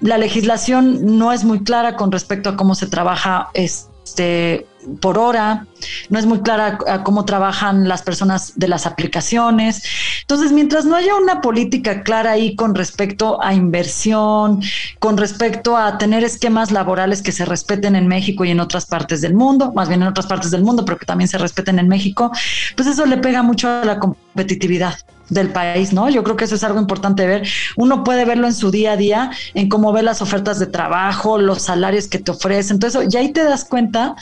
La 0.00 0.16
legislación 0.16 1.18
no 1.18 1.32
es 1.32 1.44
muy 1.44 1.62
clara 1.62 1.96
con 1.96 2.10
respecto 2.10 2.48
a 2.48 2.56
cómo 2.56 2.74
se 2.74 2.86
trabaja 2.86 3.48
este, 3.52 4.66
por 5.00 5.18
hora, 5.18 5.66
no 6.08 6.18
es 6.18 6.26
muy 6.26 6.40
clara 6.40 6.78
cómo 7.04 7.24
trabajan 7.24 7.88
las 7.88 8.02
personas 8.02 8.52
de 8.56 8.68
las 8.68 8.86
aplicaciones. 8.86 9.82
Entonces, 10.22 10.52
mientras 10.52 10.84
no 10.84 10.96
haya 10.96 11.14
una 11.16 11.40
política 11.40 12.02
clara 12.02 12.32
ahí 12.32 12.56
con 12.56 12.74
respecto 12.74 13.42
a 13.42 13.54
inversión, 13.54 14.62
con 14.98 15.16
respecto 15.16 15.76
a 15.76 15.98
tener 15.98 16.24
esquemas 16.24 16.70
laborales 16.70 17.22
que 17.22 17.32
se 17.32 17.44
respeten 17.44 17.96
en 17.96 18.08
México 18.08 18.44
y 18.44 18.50
en 18.50 18.60
otras 18.60 18.86
partes 18.86 19.20
del 19.20 19.34
mundo, 19.34 19.72
más 19.74 19.88
bien 19.88 20.02
en 20.02 20.08
otras 20.08 20.26
partes 20.26 20.50
del 20.50 20.62
mundo, 20.62 20.84
pero 20.84 20.98
que 20.98 21.06
también 21.06 21.28
se 21.28 21.38
respeten 21.38 21.78
en 21.78 21.88
México, 21.88 22.30
pues 22.76 22.88
eso 22.88 23.06
le 23.06 23.18
pega 23.18 23.42
mucho 23.42 23.68
a 23.68 23.84
la 23.84 23.98
competitividad 23.98 24.94
del 25.30 25.50
país, 25.50 25.92
¿no? 25.92 26.10
Yo 26.10 26.24
creo 26.24 26.36
que 26.36 26.44
eso 26.44 26.56
es 26.56 26.64
algo 26.64 26.80
importante 26.80 27.24
ver. 27.24 27.48
Uno 27.76 28.04
puede 28.04 28.24
verlo 28.24 28.48
en 28.48 28.54
su 28.54 28.70
día 28.70 28.92
a 28.92 28.96
día, 28.96 29.30
en 29.54 29.68
cómo 29.68 29.92
ve 29.92 30.02
las 30.02 30.20
ofertas 30.20 30.58
de 30.58 30.66
trabajo, 30.66 31.38
los 31.38 31.62
salarios 31.62 32.08
que 32.08 32.18
te 32.18 32.32
ofrecen, 32.32 32.76
entonces, 32.76 33.14
y 33.14 33.16
ahí 33.16 33.32
te 33.32 33.44
das 33.44 33.64
cuenta 33.64 34.16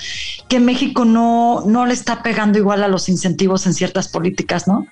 que 0.49 0.61
México 0.61 1.05
no, 1.05 1.63
no 1.67 1.87
le 1.87 1.93
está 1.93 2.23
pegando 2.23 2.59
igual 2.59 2.83
a 2.83 2.89
los 2.89 3.09
incentivos 3.09 3.67
en 3.67 3.75
ciertas 3.75 4.09
políticas, 4.09 4.67
¿no? 4.67 4.87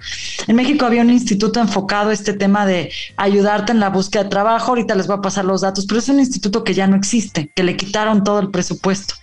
En 0.47 0.57
México 0.57 0.85
había 0.85 1.03
un 1.03 1.11
instituto 1.11 1.61
enfocado 1.61 2.11
a 2.11 2.13
este 2.13 2.35
tema 2.35 2.67
de 2.67 2.93
ayudarte 3.17 3.73
en 3.73 3.81
la 3.81 3.91
búsqueda 3.91 4.25
de 4.25 4.31
trabajo, 4.31 4.69
ahorita 4.69 4.95
les 4.95 5.07
voy 5.07 5.17
a 5.17 5.23
pasar 5.23 5.45
los 5.45 5.63
datos, 5.63 5.87
pero 5.87 5.99
es 5.99 6.09
un 6.09 6.21
instituto 6.21 6.63
que 6.63 6.75
ya 6.75 6.87
no 6.87 6.97
existe, 6.97 7.51
que 7.55 7.63
le 7.63 7.77
quitaron 7.77 8.23
todo 8.23 8.39
el 8.41 8.51
presupuesto. 8.51 9.15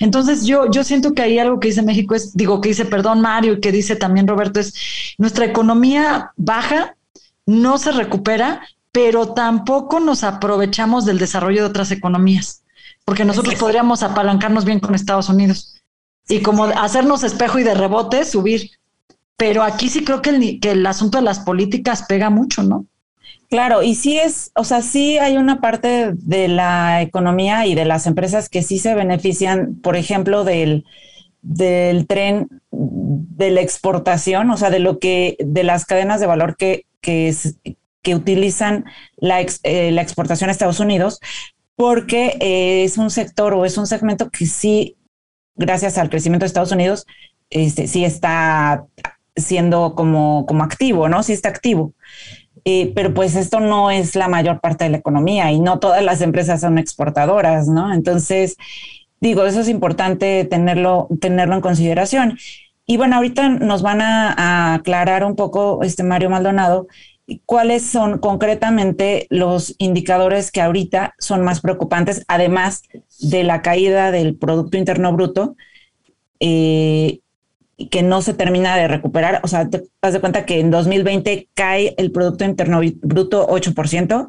Entonces 0.00 0.44
yo, 0.44 0.70
yo 0.70 0.82
siento 0.82 1.14
que 1.14 1.22
ahí 1.22 1.38
algo 1.38 1.60
que 1.60 1.68
dice 1.68 1.82
México 1.82 2.14
es, 2.14 2.36
digo, 2.36 2.60
que 2.60 2.70
dice, 2.70 2.84
perdón 2.84 3.20
Mario, 3.20 3.54
y 3.54 3.60
que 3.60 3.72
dice 3.72 3.96
también 3.96 4.26
Roberto, 4.26 4.60
es 4.60 4.74
nuestra 5.18 5.44
economía 5.44 6.32
baja, 6.36 6.96
no 7.46 7.78
se 7.78 7.92
recupera, 7.92 8.62
pero 8.92 9.34
tampoco 9.34 10.00
nos 10.00 10.24
aprovechamos 10.24 11.04
del 11.04 11.18
desarrollo 11.18 11.62
de 11.62 11.68
otras 11.68 11.92
economías, 11.92 12.59
porque 13.10 13.24
nosotros 13.24 13.56
podríamos 13.56 14.04
apalancarnos 14.04 14.64
bien 14.64 14.78
con 14.78 14.94
Estados 14.94 15.28
Unidos 15.28 15.82
y 16.28 16.42
como 16.42 16.66
hacernos 16.66 17.24
espejo 17.24 17.58
y 17.58 17.64
de 17.64 17.74
rebote 17.74 18.24
subir. 18.24 18.70
Pero 19.36 19.64
aquí 19.64 19.88
sí 19.88 20.04
creo 20.04 20.22
que 20.22 20.30
el, 20.30 20.60
que 20.60 20.70
el 20.70 20.86
asunto 20.86 21.18
de 21.18 21.24
las 21.24 21.40
políticas 21.40 22.04
pega 22.04 22.30
mucho, 22.30 22.62
¿no? 22.62 22.86
Claro, 23.48 23.82
y 23.82 23.96
sí 23.96 24.16
es, 24.16 24.52
o 24.54 24.62
sea, 24.62 24.80
sí 24.80 25.18
hay 25.18 25.38
una 25.38 25.60
parte 25.60 26.12
de 26.12 26.46
la 26.46 27.02
economía 27.02 27.66
y 27.66 27.74
de 27.74 27.84
las 27.84 28.06
empresas 28.06 28.48
que 28.48 28.62
sí 28.62 28.78
se 28.78 28.94
benefician, 28.94 29.80
por 29.82 29.96
ejemplo, 29.96 30.44
del, 30.44 30.84
del 31.42 32.06
tren 32.06 32.62
de 32.70 33.50
la 33.50 33.60
exportación, 33.60 34.50
o 34.50 34.56
sea, 34.56 34.70
de 34.70 34.78
lo 34.78 35.00
que, 35.00 35.36
de 35.40 35.64
las 35.64 35.84
cadenas 35.84 36.20
de 36.20 36.28
valor 36.28 36.56
que, 36.56 36.86
que, 37.00 37.34
que 38.02 38.14
utilizan 38.14 38.84
la, 39.16 39.40
eh, 39.64 39.90
la, 39.90 40.00
exportación 40.02 40.48
a 40.48 40.52
Estados 40.52 40.78
Unidos, 40.78 41.18
porque 41.80 42.36
eh, 42.40 42.84
es 42.84 42.98
un 42.98 43.08
sector 43.08 43.54
o 43.54 43.64
es 43.64 43.78
un 43.78 43.86
segmento 43.86 44.28
que 44.28 44.44
sí, 44.44 44.98
gracias 45.54 45.96
al 45.96 46.10
crecimiento 46.10 46.44
de 46.44 46.48
Estados 46.48 46.72
Unidos, 46.72 47.06
este, 47.48 47.86
sí 47.86 48.04
está 48.04 48.84
siendo 49.34 49.94
como, 49.94 50.44
como 50.44 50.62
activo, 50.62 51.08
¿no? 51.08 51.22
Sí 51.22 51.32
está 51.32 51.48
activo. 51.48 51.94
Eh, 52.66 52.92
pero 52.94 53.14
pues 53.14 53.34
esto 53.34 53.60
no 53.60 53.90
es 53.90 54.14
la 54.14 54.28
mayor 54.28 54.60
parte 54.60 54.84
de 54.84 54.90
la 54.90 54.98
economía 54.98 55.52
y 55.52 55.58
no 55.58 55.78
todas 55.78 56.04
las 56.04 56.20
empresas 56.20 56.60
son 56.60 56.76
exportadoras, 56.76 57.66
¿no? 57.66 57.94
Entonces, 57.94 58.58
digo, 59.18 59.46
eso 59.46 59.62
es 59.62 59.68
importante 59.70 60.44
tenerlo, 60.44 61.08
tenerlo 61.18 61.54
en 61.54 61.62
consideración. 61.62 62.38
Y 62.84 62.98
bueno, 62.98 63.16
ahorita 63.16 63.48
nos 63.48 63.80
van 63.80 64.02
a, 64.02 64.74
aclarar 64.74 65.24
un 65.24 65.34
poco, 65.34 65.82
este 65.82 66.02
Mario 66.02 66.28
Maldonado, 66.28 66.88
cuáles 67.38 67.82
son 67.84 68.18
concretamente 68.18 69.26
los 69.30 69.74
indicadores 69.78 70.50
que 70.50 70.60
ahorita 70.60 71.14
son 71.18 71.42
más 71.42 71.60
preocupantes, 71.60 72.24
además 72.28 72.82
de 73.20 73.44
la 73.44 73.62
caída 73.62 74.10
del 74.10 74.36
Producto 74.36 74.76
Interno 74.76 75.12
Bruto. 75.12 75.56
Eh, 76.40 77.20
que 77.90 78.02
no 78.02 78.20
se 78.20 78.34
termina 78.34 78.76
de 78.76 78.88
recuperar. 78.88 79.40
O 79.42 79.48
sea, 79.48 79.70
te 79.70 79.84
das 80.02 80.12
de 80.12 80.20
cuenta 80.20 80.44
que 80.44 80.60
en 80.60 80.70
2020 80.70 81.48
cae 81.54 81.94
el 81.96 82.12
Producto 82.12 82.44
Interno 82.44 82.80
Bruto 83.00 83.46
8% 83.48 84.28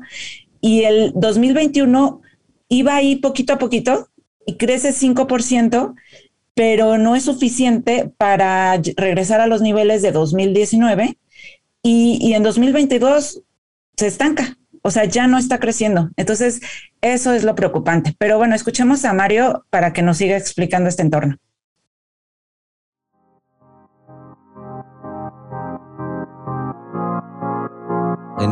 y 0.62 0.84
el 0.84 1.12
2021 1.16 2.22
iba 2.70 2.96
ahí 2.96 3.18
poquito 3.18 3.54
a 3.54 3.58
poquito 3.58 4.08
y 4.46 4.56
crece 4.56 4.94
5%, 4.94 5.96
pero 6.54 6.98
no 6.98 7.16
es 7.16 7.24
suficiente 7.24 8.12
para 8.18 8.80
regresar 8.96 9.42
a 9.42 9.48
los 9.48 9.62
niveles 9.62 10.02
de 10.02 10.12
2019 10.12 11.18
y, 11.84 12.18
y 12.22 12.34
en 12.34 12.44
2022 12.44 13.42
se 13.98 14.08
estanca. 14.08 14.58
O 14.84 14.90
sea, 14.90 15.06
ya 15.06 15.28
no 15.28 15.38
está 15.38 15.60
creciendo. 15.60 16.10
Entonces, 16.18 16.62
eso 17.02 17.34
es 17.34 17.44
lo 17.44 17.54
preocupante. 17.56 18.16
Pero 18.18 18.38
bueno, 18.38 18.56
escuchemos 18.56 19.06
a 19.06 19.14
Mario 19.14 19.66
para 19.70 19.94
que 19.94 20.02
nos 20.02 20.18
siga 20.18 20.38
explicando 20.38 20.90
este 20.90 21.04
entorno. 21.04 21.38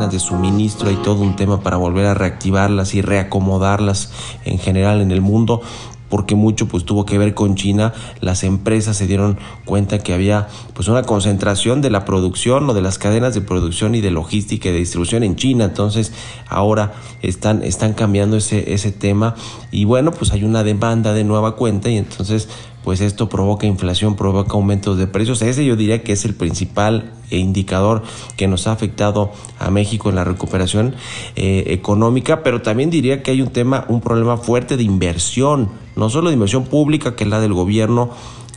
de 0.07 0.19
suministro, 0.19 0.89
hay 0.89 0.95
todo 0.97 1.21
un 1.21 1.35
tema 1.35 1.61
para 1.61 1.77
volver 1.77 2.05
a 2.05 2.13
reactivarlas 2.13 2.93
y 2.93 3.01
reacomodarlas 3.01 4.11
en 4.45 4.57
general 4.59 5.01
en 5.01 5.11
el 5.11 5.21
mundo. 5.21 5.61
Porque 6.09 6.35
mucho 6.35 6.67
pues 6.67 6.85
tuvo 6.85 7.05
que 7.05 7.17
ver 7.17 7.33
con 7.33 7.55
China. 7.55 7.93
Las 8.21 8.43
empresas 8.43 8.97
se 8.97 9.07
dieron 9.07 9.37
cuenta 9.65 9.99
que 9.99 10.13
había 10.13 10.47
pues 10.73 10.87
una 10.87 11.03
concentración 11.03 11.81
de 11.81 11.89
la 11.89 12.05
producción 12.05 12.69
o 12.69 12.73
de 12.73 12.81
las 12.81 12.97
cadenas 12.97 13.33
de 13.33 13.41
producción 13.41 13.95
y 13.95 14.01
de 14.01 14.11
logística 14.11 14.69
y 14.69 14.71
de 14.71 14.79
distribución 14.79 15.23
en 15.23 15.35
China. 15.35 15.65
Entonces 15.65 16.11
ahora 16.47 16.93
están, 17.21 17.63
están 17.63 17.93
cambiando 17.93 18.37
ese, 18.37 18.73
ese 18.73 18.91
tema 18.91 19.35
y 19.71 19.85
bueno 19.85 20.11
pues 20.11 20.31
hay 20.31 20.43
una 20.43 20.63
demanda 20.63 21.13
de 21.13 21.23
nueva 21.23 21.55
cuenta 21.55 21.89
y 21.89 21.97
entonces 21.97 22.49
pues 22.83 23.01
esto 23.01 23.29
provoca 23.29 23.67
inflación, 23.67 24.15
provoca 24.15 24.53
aumentos 24.53 24.97
de 24.97 25.07
precios. 25.07 25.41
Ese 25.41 25.65
yo 25.65 25.75
diría 25.75 26.03
que 26.03 26.13
es 26.13 26.25
el 26.25 26.33
principal 26.33 27.11
indicador 27.37 28.03
que 28.37 28.47
nos 28.47 28.67
ha 28.67 28.71
afectado 28.71 29.31
a 29.59 29.69
México 29.69 30.09
en 30.09 30.15
la 30.15 30.23
recuperación 30.23 30.95
eh, 31.35 31.65
económica, 31.67 32.43
pero 32.43 32.61
también 32.61 32.89
diría 32.89 33.23
que 33.23 33.31
hay 33.31 33.41
un 33.41 33.49
tema, 33.49 33.85
un 33.87 34.01
problema 34.01 34.37
fuerte 34.37 34.77
de 34.77 34.83
inversión, 34.83 35.69
no 35.95 36.09
solo 36.09 36.29
de 36.29 36.33
inversión 36.33 36.65
pública, 36.65 37.15
que 37.15 37.23
es 37.23 37.29
la 37.29 37.39
del 37.39 37.53
gobierno, 37.53 38.11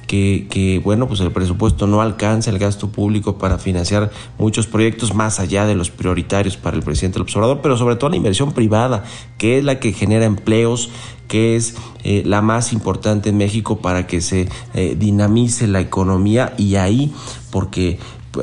que, 0.06 0.80
bueno, 0.84 1.08
pues 1.08 1.20
el 1.20 1.30
presupuesto 1.32 1.86
no 1.86 2.02
alcanza 2.02 2.50
el 2.50 2.58
gasto 2.58 2.90
público 2.90 3.38
para 3.38 3.58
financiar 3.58 4.10
muchos 4.38 4.66
proyectos 4.66 5.14
más 5.14 5.40
allá 5.40 5.64
de 5.64 5.74
los 5.74 5.90
prioritarios 5.90 6.58
para 6.58 6.76
el 6.76 6.82
presidente 6.82 7.14
del 7.14 7.22
observador, 7.22 7.60
pero 7.62 7.78
sobre 7.78 7.96
todo 7.96 8.10
la 8.10 8.16
inversión 8.16 8.52
privada, 8.52 9.04
que 9.38 9.56
es 9.56 9.64
la 9.64 9.80
que 9.80 9.92
genera 9.92 10.26
empleos, 10.26 10.90
que 11.28 11.56
es 11.56 11.76
eh, 12.04 12.22
la 12.26 12.42
más 12.42 12.74
importante 12.74 13.30
en 13.30 13.38
México 13.38 13.78
para 13.78 14.06
que 14.06 14.20
se 14.20 14.48
eh, 14.74 14.96
dinamice 14.98 15.66
la 15.66 15.80
economía 15.80 16.52
y 16.58 16.76
ahí, 16.76 17.10
porque 17.50 17.98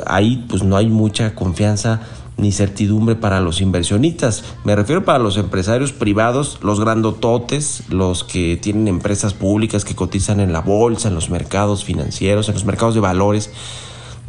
ahí 0.06 0.46
pues 0.50 0.64
no 0.64 0.78
hay 0.78 0.88
mucha 0.88 1.36
confianza 1.36 2.02
ni 2.38 2.52
certidumbre 2.52 3.16
para 3.16 3.42
los 3.42 3.62
inversionistas. 3.62 4.44
Me 4.64 4.76
refiero 4.76 5.04
para 5.04 5.20
los 5.20 5.38
empresarios 5.38 5.92
privados, 5.92 6.60
los 6.62 6.80
grandototes, 6.80 7.84
los 7.90 8.24
que 8.24 8.58
tienen 8.58 8.88
empresas 8.88 9.34
públicas 9.34 9.84
que 9.84 9.96
cotizan 9.96 10.40
en 10.40 10.54
la 10.54 10.62
bolsa, 10.62 11.10
en 11.10 11.16
los 11.16 11.30
mercados 11.30 11.84
financieros, 11.84 12.48
en 12.48 12.56
los 12.56 12.66
mercados 12.66 12.96
de 12.96 13.02
valores 13.02 13.52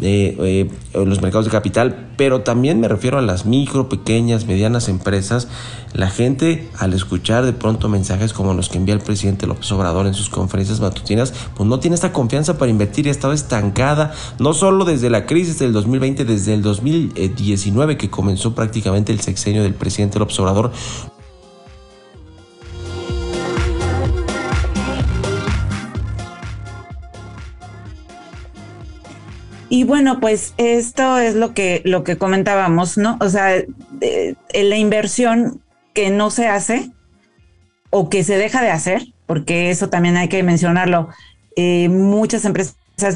eh, 0.02 0.70
los 0.94 1.20
mercados 1.20 1.44
de 1.44 1.50
capital, 1.50 2.10
pero 2.16 2.40
también 2.40 2.80
me 2.80 2.88
refiero 2.88 3.18
a 3.18 3.22
las 3.22 3.46
micro, 3.46 3.88
pequeñas, 3.88 4.46
medianas 4.46 4.88
empresas. 4.88 5.48
La 5.92 6.08
gente 6.08 6.68
al 6.78 6.92
escuchar 6.92 7.44
de 7.44 7.52
pronto 7.52 7.88
mensajes 7.88 8.32
como 8.32 8.54
los 8.54 8.68
que 8.68 8.78
envía 8.78 8.94
el 8.94 9.00
presidente 9.00 9.46
López 9.46 9.70
Obrador 9.72 10.06
en 10.06 10.14
sus 10.14 10.28
conferencias 10.30 10.80
matutinas, 10.80 11.32
pues 11.54 11.68
no 11.68 11.80
tiene 11.80 11.94
esta 11.94 12.12
confianza 12.12 12.58
para 12.58 12.70
invertir 12.70 13.06
y 13.06 13.08
ha 13.08 13.12
estado 13.12 13.32
estancada, 13.32 14.12
no 14.38 14.54
solo 14.54 14.84
desde 14.84 15.10
la 15.10 15.26
crisis 15.26 15.58
del 15.58 15.72
2020, 15.72 16.24
desde 16.24 16.54
el 16.54 16.62
2019 16.62 17.96
que 17.96 18.10
comenzó 18.10 18.54
prácticamente 18.54 19.12
el 19.12 19.20
sexenio 19.20 19.62
del 19.62 19.74
presidente 19.74 20.18
López 20.18 20.38
Obrador, 20.40 20.72
Y 29.70 29.84
bueno, 29.84 30.18
pues 30.18 30.52
esto 30.58 31.18
es 31.18 31.36
lo 31.36 31.54
que, 31.54 31.80
lo 31.84 32.02
que 32.02 32.18
comentábamos, 32.18 32.98
¿no? 32.98 33.16
O 33.20 33.28
sea, 33.28 33.54
la 34.52 34.76
inversión 34.76 35.62
que 35.94 36.10
no 36.10 36.30
se 36.30 36.48
hace 36.48 36.90
o 37.90 38.10
que 38.10 38.24
se 38.24 38.36
deja 38.36 38.62
de 38.62 38.70
hacer, 38.70 39.06
porque 39.26 39.70
eso 39.70 39.88
también 39.88 40.16
hay 40.16 40.28
que 40.28 40.42
mencionarlo. 40.42 41.08
Eh, 41.54 41.88
muchas 41.88 42.44
empresas 42.44 42.74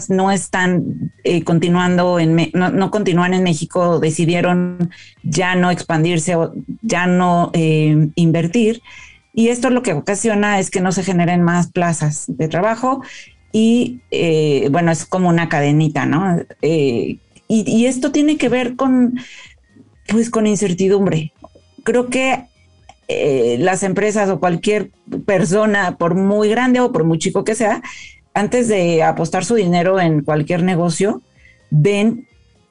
no 0.08 0.30
están 0.30 1.12
eh, 1.24 1.42
continuando 1.42 2.20
en 2.20 2.50
no, 2.54 2.70
no, 2.70 2.90
continúan 2.92 3.34
en 3.34 3.42
México, 3.42 3.98
decidieron 3.98 4.90
ya 5.24 5.56
no 5.56 5.72
expandirse 5.72 6.36
o 6.36 6.52
ya 6.82 7.08
no 7.08 7.50
eh, 7.52 8.10
invertir. 8.14 8.80
Y 9.32 9.48
esto 9.48 9.70
lo 9.70 9.82
que 9.82 9.92
ocasiona 9.92 10.60
es 10.60 10.70
que 10.70 10.80
no 10.80 10.92
se 10.92 11.02
generen 11.02 11.42
más 11.42 11.72
plazas 11.72 12.26
de 12.28 12.46
trabajo 12.46 13.02
y 13.54 14.00
eh, 14.10 14.68
bueno, 14.72 14.90
es 14.90 15.06
como 15.06 15.28
una 15.28 15.48
cadenita, 15.48 16.06
¿no? 16.06 16.40
Eh, 16.60 17.18
y, 17.46 17.86
esto 17.86 18.10
tiene 18.10 18.36
que 18.36 18.48
ver 18.48 18.74
con, 18.74 19.16
pues, 20.08 20.28
con 20.28 20.48
incertidumbre. 20.48 21.32
Creo 21.84 22.10
que 22.10 22.46
eh, 23.06 23.56
las 23.60 23.84
empresas 23.84 24.28
o 24.28 24.40
cualquier 24.40 24.90
persona, 25.24 25.96
por 25.98 26.16
muy 26.16 26.48
grande 26.48 26.80
o 26.80 26.90
por 26.90 27.04
muy 27.04 27.20
chico 27.20 27.44
que 27.44 27.54
sea, 27.54 27.80
antes 28.34 28.66
de 28.66 29.04
apostar 29.04 29.44
su 29.44 29.54
dinero 29.54 30.00
en 30.00 30.22
cualquier 30.22 30.64
negocio, 30.64 31.22
ven 31.70 32.26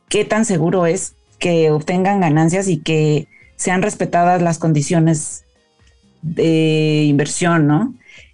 qué 0.09 0.25
tan 0.25 0.43
seguro 0.43 0.85
es 0.85 1.15
que 1.39 1.71
obtengan 1.71 2.19
ganancias 2.19 2.67
y 2.67 2.79
que 2.79 3.27
sean 3.55 3.83
respetadas 3.83 4.41
las 4.41 4.59
condiciones 4.59 5.45
de 6.21 7.05
inversión, 7.07 7.67
¿no? 7.67 7.93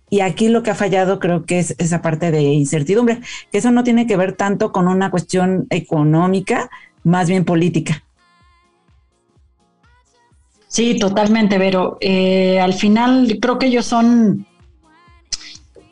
Y 0.10 0.22
aquí 0.22 0.50
lo 0.50 0.64
que 0.64 0.72
ha 0.72 0.76
fallado 0.76 1.20
creo 1.20 1.46
que 1.46 1.60
es 1.60 1.76
esa 1.78 2.02
parte 2.02 2.32
de 2.32 2.42
incertidumbre, 2.42 3.22
que 3.52 3.58
eso 3.60 3.72
no 3.72 3.84
tiene 3.84 4.08
que 4.08 4.18
ver 4.18 4.34
tanto 4.34 4.72
con 4.72 4.88
una 4.88 5.12
cuestión 5.12 5.68
económica, 5.70 6.70
más 7.04 7.30
bien 7.30 7.46
política. 7.46 8.04
Sí, 10.68 10.98
totalmente, 11.00 11.58
Vero. 11.58 11.98
Eh, 12.00 12.60
al 12.60 12.74
final 12.74 13.38
creo 13.42 13.58
que 13.58 13.68
ellos 13.68 13.86
son 13.86 14.46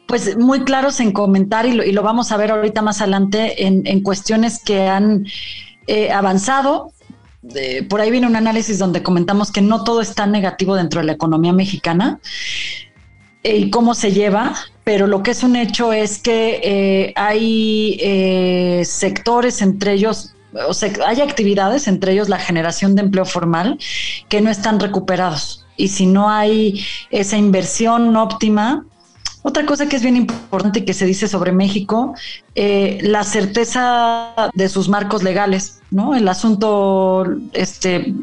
pues 0.07 0.37
muy 0.37 0.61
claros 0.61 0.99
en 0.99 1.11
comentar 1.11 1.65
y 1.65 1.91
lo, 1.91 2.01
vamos 2.01 2.31
a 2.31 2.37
ver 2.37 2.51
ahorita 2.51 2.81
más 2.81 3.01
adelante 3.01 3.65
en, 3.67 4.01
cuestiones 4.03 4.63
que 4.63 4.87
han 4.87 5.25
eh, 5.87 6.11
avanzado. 6.11 6.93
por 7.89 7.99
ahí 7.99 8.09
viene 8.09 8.25
un 8.25 8.37
análisis 8.37 8.79
donde 8.79 9.03
comentamos 9.03 9.51
que 9.51 9.61
no 9.61 9.83
todo 9.83 9.99
está 9.99 10.25
negativo 10.25 10.75
dentro 10.75 11.01
de 11.01 11.07
la 11.07 11.11
economía 11.11 11.51
mexicana 11.51 12.21
y 13.43 13.69
cómo 13.69 13.93
se 13.93 14.11
lleva, 14.11 14.55
pero 14.83 15.07
lo 15.07 15.23
que 15.23 15.31
es 15.31 15.43
un 15.43 15.55
hecho 15.55 15.93
es 15.93 16.19
que 16.19 16.59
eh, 16.63 17.13
hay 17.15 17.97
eh, 18.01 18.83
sectores, 18.85 19.61
entre 19.61 19.93
ellos, 19.93 20.33
o 20.67 20.73
sea, 20.73 20.91
hay 21.05 21.21
actividades, 21.21 21.87
entre 21.87 22.13
ellos 22.13 22.29
la 22.29 22.39
generación 22.39 22.95
de 22.95 23.03
empleo 23.03 23.25
formal, 23.25 23.77
que 24.29 24.41
no 24.41 24.49
están 24.49 24.79
recuperados. 24.79 25.65
Y 25.75 25.89
si 25.89 26.05
no 26.07 26.29
hay 26.29 26.85
esa 27.11 27.37
inversión 27.37 28.15
óptima, 28.15 28.85
otra 29.43 29.65
cosa 29.65 29.87
que 29.87 29.95
es 29.95 30.01
bien 30.01 30.17
importante 30.17 30.83
que 30.83 30.93
se 30.93 31.05
dice 31.05 31.27
sobre 31.27 31.51
México, 31.51 32.13
eh, 32.55 32.97
la 33.01 33.23
certeza 33.23 34.33
de 34.53 34.67
sus 34.67 34.89
marcos 34.89 35.23
legales, 35.23 35.79
¿no? 35.89 36.15
El 36.15 36.27
asunto 36.27 37.25
este, 37.53 38.13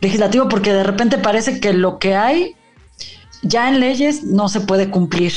legislativo, 0.00 0.48
porque 0.48 0.72
de 0.72 0.84
repente 0.84 1.18
parece 1.18 1.58
que 1.58 1.72
lo 1.72 1.98
que 1.98 2.14
hay 2.14 2.54
ya 3.42 3.68
en 3.68 3.80
leyes 3.80 4.24
no 4.24 4.48
se 4.48 4.60
puede 4.60 4.90
cumplir. 4.90 5.32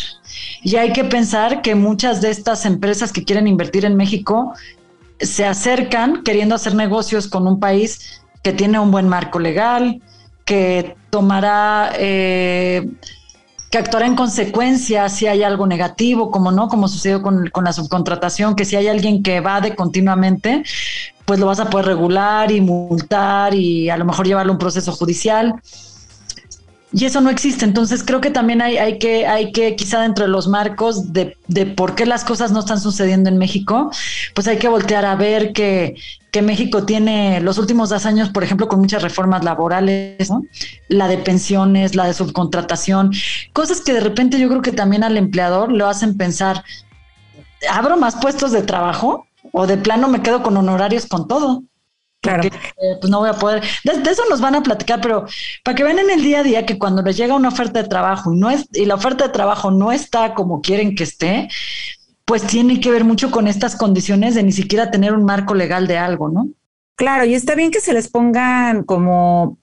Y 0.62 0.76
hay 0.76 0.94
que 0.94 1.04
pensar 1.04 1.62
que 1.62 1.76
muchas 1.76 2.22
de 2.22 2.32
estas 2.32 2.66
empresas 2.66 3.12
que 3.12 3.24
quieren 3.24 3.48
invertir 3.48 3.86
en 3.86 3.96
México 3.96 4.54
se 5.20 5.46
acercan 5.46 6.24
queriendo 6.24 6.56
hacer 6.56 6.76
negocios 6.76 7.28
con 7.28 7.48
un 7.48 7.60
país 7.60 8.22
que 8.42 8.52
tiene 8.52 8.80
un 8.80 8.92
buen 8.92 9.08
marco 9.08 9.40
legal, 9.40 10.02
que 10.44 10.96
tomará, 11.10 11.94
eh, 11.98 12.90
que 13.70 13.78
actuará 13.78 14.06
en 14.06 14.16
consecuencia 14.16 15.08
si 15.08 15.28
hay 15.28 15.44
algo 15.44 15.66
negativo, 15.66 16.30
como 16.30 16.52
no, 16.52 16.68
como 16.68 16.90
sucedió 16.90 17.22
con, 17.22 17.48
con 17.50 17.64
la 17.64 17.72
subcontratación, 17.72 18.56
que 18.56 18.66
si 18.66 18.76
hay 18.76 18.88
alguien 18.88 19.24
que 19.24 19.38
evade 19.38 19.76
continuamente, 19.76 20.64
pues 21.26 21.40
lo 21.40 21.46
vas 21.46 21.62
a 21.62 21.70
poder 21.70 21.86
regular 21.86 22.52
y 22.52 22.60
multar 22.60 23.54
y 23.54 23.90
a 23.90 23.96
lo 23.96 24.04
mejor 24.04 24.28
llevarlo 24.28 24.52
a 24.52 24.56
un 24.56 24.60
proceso 24.60 24.92
judicial 24.92 25.56
y 26.94 27.06
eso 27.06 27.22
no 27.22 27.30
existe. 27.30 27.66
Entonces 27.66 28.04
creo 28.04 28.22
que 28.22 28.30
también 28.30 28.62
hay, 28.62 28.78
hay, 28.78 29.00
que, 29.00 29.26
hay 29.26 29.52
que, 29.52 29.76
quizá 29.76 30.02
dentro 30.02 30.26
de 30.26 30.32
los 30.32 30.48
marcos 30.48 31.12
de, 31.12 31.36
de, 31.48 31.66
por 31.66 31.96
qué 31.96 32.06
las 32.06 32.24
cosas 32.24 32.52
no 32.52 32.60
están 32.60 32.80
sucediendo 32.80 33.30
en 33.30 33.38
México, 33.38 33.92
pues 34.36 34.48
hay 34.48 34.58
que 34.58 34.70
voltear 34.70 35.06
a 35.06 35.16
ver 35.16 35.54
que, 35.54 35.96
que 36.32 36.42
México 36.44 36.86
tiene 36.86 37.42
los 37.42 37.58
últimos 37.58 37.90
dos 37.90 38.06
años, 38.06 38.30
por 38.30 38.44
ejemplo, 38.44 38.68
con 38.68 38.80
muchas 38.80 39.02
reformas 39.02 39.44
laborales, 39.44 40.30
la 40.88 41.08
de 41.08 41.18
pensiones, 41.18 41.96
la 41.96 42.06
de 42.06 42.14
subcontratación, 42.14 43.12
cosas 43.54 43.82
que 43.82 43.94
de 43.94 44.00
repente 44.00 44.40
yo 44.40 44.48
creo 44.48 44.62
que 44.62 44.72
también 44.72 45.04
al 45.04 45.18
empleador 45.18 45.72
lo 45.72 45.88
hacen 45.88 46.16
pensar, 46.16 46.64
¿abro 47.70 47.98
más 47.98 48.16
puestos 48.16 48.52
de 48.52 48.62
trabajo? 48.62 49.28
O 49.52 49.68
de 49.68 49.78
plano 49.78 50.08
me 50.08 50.22
quedo 50.22 50.42
con 50.42 50.56
honorarios 50.58 51.06
con 51.06 51.28
todo. 51.28 51.64
Claro. 52.24 52.44
Eh, 52.46 52.98
pues 53.02 53.12
no 53.12 53.20
voy 53.20 53.30
a 53.30 53.34
poder. 53.34 53.62
De, 53.84 54.10
eso 54.10 54.24
nos 54.30 54.40
van 54.40 54.56
a 54.56 54.64
platicar, 54.64 55.02
pero 55.02 55.26
para 55.62 55.76
que 55.76 55.84
vean 55.84 56.00
en 56.00 56.10
el 56.10 56.24
día 56.24 56.40
a 56.40 56.44
día 56.44 56.66
que 56.66 56.80
cuando 56.80 57.02
les 57.02 57.18
llega 57.18 57.36
una 57.36 57.50
oferta 57.50 57.84
de 57.84 57.90
trabajo 57.90 58.34
y 58.34 58.38
no 58.38 58.50
es, 58.50 58.66
y 58.72 58.86
la 58.86 58.96
oferta 58.96 59.26
de 59.26 59.34
trabajo 59.34 59.72
no 59.72 59.92
está 59.92 60.34
como 60.34 60.62
quieren 60.62 60.96
que 60.96 61.04
esté, 61.04 61.50
pues 62.24 62.44
tiene 62.44 62.80
que 62.80 62.92
ver 62.92 63.04
mucho 63.04 63.30
con 63.30 63.50
estas 63.50 63.76
condiciones 63.76 64.36
de 64.36 64.44
ni 64.44 64.54
siquiera 64.54 64.90
tener 64.90 65.12
un 65.14 65.26
marco 65.26 65.54
legal 65.54 65.86
de 65.86 65.98
algo, 65.98 66.30
¿no? 66.30 66.48
Claro, 66.96 67.26
y 67.26 67.34
está 67.34 67.56
bien 67.56 67.72
que 67.72 67.82
se 67.82 67.92
les 67.92 68.08
pongan 68.08 68.84
como, 68.84 69.58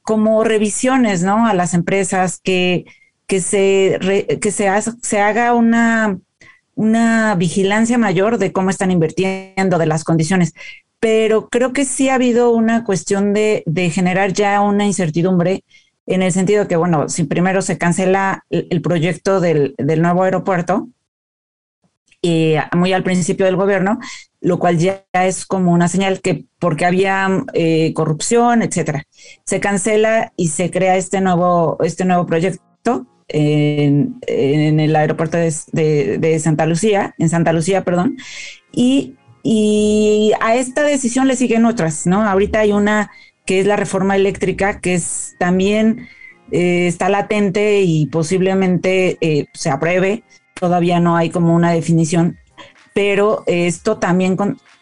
como 0.00 0.44
revisiones, 0.44 1.22
¿no? 1.22 1.46
A 1.46 1.52
las 1.52 1.74
empresas, 1.74 2.40
que, 2.42 2.86
que 3.26 3.42
se, 3.42 4.38
que 4.40 4.50
se, 4.50 4.70
se 5.02 5.20
haga 5.20 5.52
una, 5.52 6.18
una 6.74 7.34
vigilancia 7.34 7.98
mayor 7.98 8.38
de 8.38 8.50
cómo 8.50 8.70
están 8.70 8.90
invirtiendo, 8.90 9.76
de 9.76 9.86
las 9.86 10.04
condiciones 10.04 10.54
pero 11.04 11.50
creo 11.50 11.74
que 11.74 11.84
sí 11.84 12.08
ha 12.08 12.14
habido 12.14 12.50
una 12.50 12.82
cuestión 12.82 13.34
de, 13.34 13.62
generar 13.92 14.32
ya 14.32 14.62
una 14.62 14.86
incertidumbre 14.86 15.62
en 16.06 16.22
el 16.22 16.32
sentido 16.32 16.66
que, 16.66 16.76
bueno, 16.76 17.10
si 17.10 17.24
primero 17.24 17.60
se 17.60 17.76
cancela 17.76 18.46
el, 18.48 18.80
proyecto 18.80 19.38
del, 19.38 19.74
nuevo 19.98 20.22
aeropuerto, 20.22 20.88
y 22.22 22.54
muy 22.74 22.94
al 22.94 23.02
principio 23.02 23.44
del 23.44 23.56
gobierno, 23.56 23.98
lo 24.40 24.58
cual 24.58 24.78
ya 24.78 25.04
es 25.12 25.44
como 25.44 25.72
una 25.72 25.88
señal 25.88 26.22
que 26.22 26.46
porque 26.58 26.86
había 26.86 27.28
eh, 27.52 27.92
corrupción, 27.92 28.62
etcétera. 28.62 29.04
Se 29.44 29.60
cancela 29.60 30.32
y 30.38 30.48
se 30.48 30.70
crea 30.70 30.96
este 30.96 31.20
nuevo, 31.20 31.76
este 31.84 32.06
nuevo 32.06 32.24
proyecto 32.24 33.06
en, 33.28 34.16
en 34.26 34.80
el 34.80 34.96
aeropuerto 34.96 35.36
de, 35.36 36.18
de, 36.18 36.38
Santa 36.38 36.64
Lucía, 36.64 37.14
en 37.18 37.28
Santa 37.28 37.52
Lucía, 37.52 37.84
perdón, 37.84 38.16
y, 38.72 39.16
y 39.44 40.32
a 40.40 40.56
esta 40.56 40.82
decisión 40.82 41.28
le 41.28 41.36
siguen 41.36 41.66
otras, 41.66 42.06
¿no? 42.06 42.26
Ahorita 42.26 42.60
hay 42.60 42.72
una 42.72 43.10
que 43.44 43.60
es 43.60 43.66
la 43.66 43.76
reforma 43.76 44.16
eléctrica, 44.16 44.80
que 44.80 44.94
es 44.94 45.36
también 45.38 46.08
eh, 46.50 46.86
está 46.86 47.10
latente 47.10 47.82
y 47.82 48.06
posiblemente 48.06 49.18
eh, 49.20 49.46
se 49.52 49.70
apruebe. 49.70 50.24
Todavía 50.54 50.98
no 50.98 51.16
hay 51.16 51.28
como 51.28 51.54
una 51.54 51.72
definición, 51.72 52.38
pero 52.94 53.44
esto 53.46 53.98
también 53.98 54.36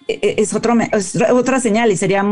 e, 0.06 0.18
e, 0.22 0.34
es, 0.38 0.54
otro, 0.54 0.74
otra 1.32 1.58
señal 1.58 1.90
y 1.90 1.96
sería 1.96 2.24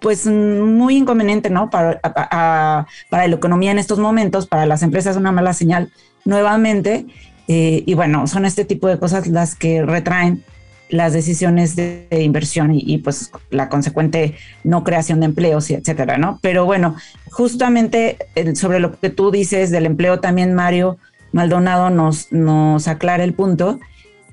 pues 0.00 0.26
muy 0.26 0.96
inconveniente, 0.96 1.48
¿no? 1.48 1.70
Para, 1.70 2.00
para 2.00 3.28
la 3.28 3.36
economía 3.36 3.70
en 3.70 3.78
estos 3.78 4.00
momentos, 4.00 4.48
para 4.48 4.66
las 4.66 4.82
empresas 4.82 5.16
una 5.16 5.32
mala 5.32 5.54
señal 5.54 5.92
nuevamente. 6.24 7.06
Eh, 7.48 7.84
y 7.86 7.94
bueno, 7.94 8.26
son 8.26 8.44
este 8.44 8.64
tipo 8.64 8.88
de 8.88 8.98
cosas 8.98 9.28
las 9.28 9.54
que 9.54 9.82
retraen 9.82 10.42
las 10.88 11.12
decisiones 11.12 11.76
de, 11.76 12.06
inversión 12.10 12.70
y, 12.72 12.98
pues 12.98 13.30
la 13.50 13.68
consecuente 13.68 14.34
no 14.64 14.84
creación 14.84 15.20
de 15.20 15.26
empleos 15.26 15.70
etcétera, 15.70 16.18
¿no? 16.18 16.38
Pero 16.42 16.64
bueno, 16.64 16.96
justamente 17.30 18.18
sobre 18.54 18.80
lo 18.80 18.98
que 18.98 19.10
tú 19.10 19.30
dices 19.30 19.70
del 19.70 19.86
empleo 19.86 20.20
también 20.20 20.54
Mario 20.54 20.98
Maldonado 21.32 21.90
nos, 21.90 22.32
nos 22.32 22.88
aclara 22.88 23.24
el 23.24 23.34
punto. 23.34 23.78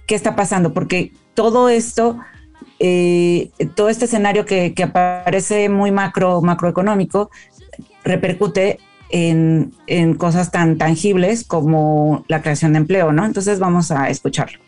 ¿Qué 0.07 0.15
está 0.15 0.35
pasando? 0.35 0.73
Porque 0.73 1.11
todo 1.33 1.69
esto, 1.69 2.19
eh, 2.79 3.51
todo 3.75 3.89
este 3.89 4.05
escenario 4.05 4.45
que, 4.45 4.73
que, 4.73 4.83
aparece 4.83 5.69
muy 5.69 5.91
macro, 5.91 6.41
macroeconómico, 6.41 7.29
repercute 8.03 8.79
en, 9.09 9.73
en 9.87 10.15
cosas 10.15 10.51
tan 10.51 10.77
tangibles 10.77 11.43
como 11.43 12.25
la 12.27 12.41
creación 12.41 12.73
de 12.73 12.79
empleo, 12.79 13.11
¿no? 13.11 13.25
Entonces 13.25 13.59
vamos 13.59 13.91
a 13.91 14.09
escucharlo. 14.09 14.59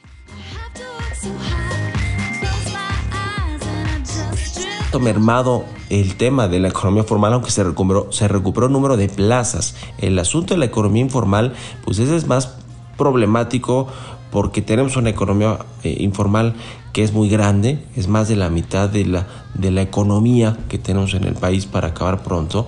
Mermado 4.99 5.65
el 5.89 6.15
tema 6.15 6.47
de 6.47 6.59
la 6.59 6.69
economía 6.69 7.03
formal, 7.03 7.33
aunque 7.33 7.51
se 7.51 7.63
recuperó, 7.63 8.11
se 8.11 8.27
recuperó 8.27 8.67
el 8.67 8.73
número 8.73 8.97
de 8.97 9.09
plazas. 9.09 9.75
El 9.97 10.17
asunto 10.19 10.53
de 10.53 10.59
la 10.59 10.65
economía 10.65 11.01
informal, 11.01 11.53
pues 11.83 11.99
ese 11.99 12.15
es 12.15 12.27
más 12.27 12.55
problemático 12.97 13.87
porque 14.31 14.61
tenemos 14.61 14.97
una 14.97 15.09
economía 15.09 15.59
eh, 15.83 15.97
informal 15.99 16.55
que 16.91 17.03
es 17.03 17.13
muy 17.13 17.29
grande, 17.29 17.83
es 17.95 18.07
más 18.07 18.27
de 18.27 18.35
la 18.35 18.49
mitad 18.49 18.89
de 18.89 19.05
la, 19.05 19.27
de 19.53 19.71
la 19.71 19.81
economía 19.81 20.57
que 20.69 20.77
tenemos 20.77 21.13
en 21.13 21.25
el 21.25 21.33
país 21.35 21.65
para 21.65 21.89
acabar 21.89 22.23
pronto. 22.23 22.67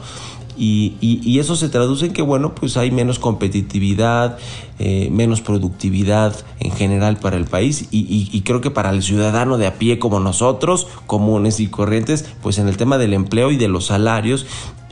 Y, 0.58 1.38
eso 1.40 1.56
se 1.56 1.70
traduce 1.70 2.08
en 2.08 2.14
que, 2.14 2.22
bueno, 2.22 2.56
pues 2.56 2.78
hay 2.78 2.90
menos 2.90 3.20
competitividad, 3.20 4.38
eh, 4.80 5.10
menos 5.12 5.42
productividad 5.42 6.36
en 6.60 6.72
general 6.72 7.18
para 7.18 7.38
el 7.38 7.46
país 7.46 7.88
y, 7.92 8.42
creo 8.42 8.62
que 8.62 8.72
para 8.72 8.90
el 8.90 9.04
ciudadano 9.04 9.58
de 9.58 9.68
a 9.68 9.76
pie 9.76 10.00
como 10.00 10.20
nosotros, 10.20 10.88
comunes 11.06 11.60
y 11.60 11.68
corrientes, 11.68 12.26
pues 12.42 12.58
en 12.58 12.68
el 12.68 12.78
tema 12.78 12.98
del 12.98 13.14
empleo 13.14 13.52
y 13.52 13.58
de 13.58 13.68
los 13.68 13.88
salarios 13.88 14.46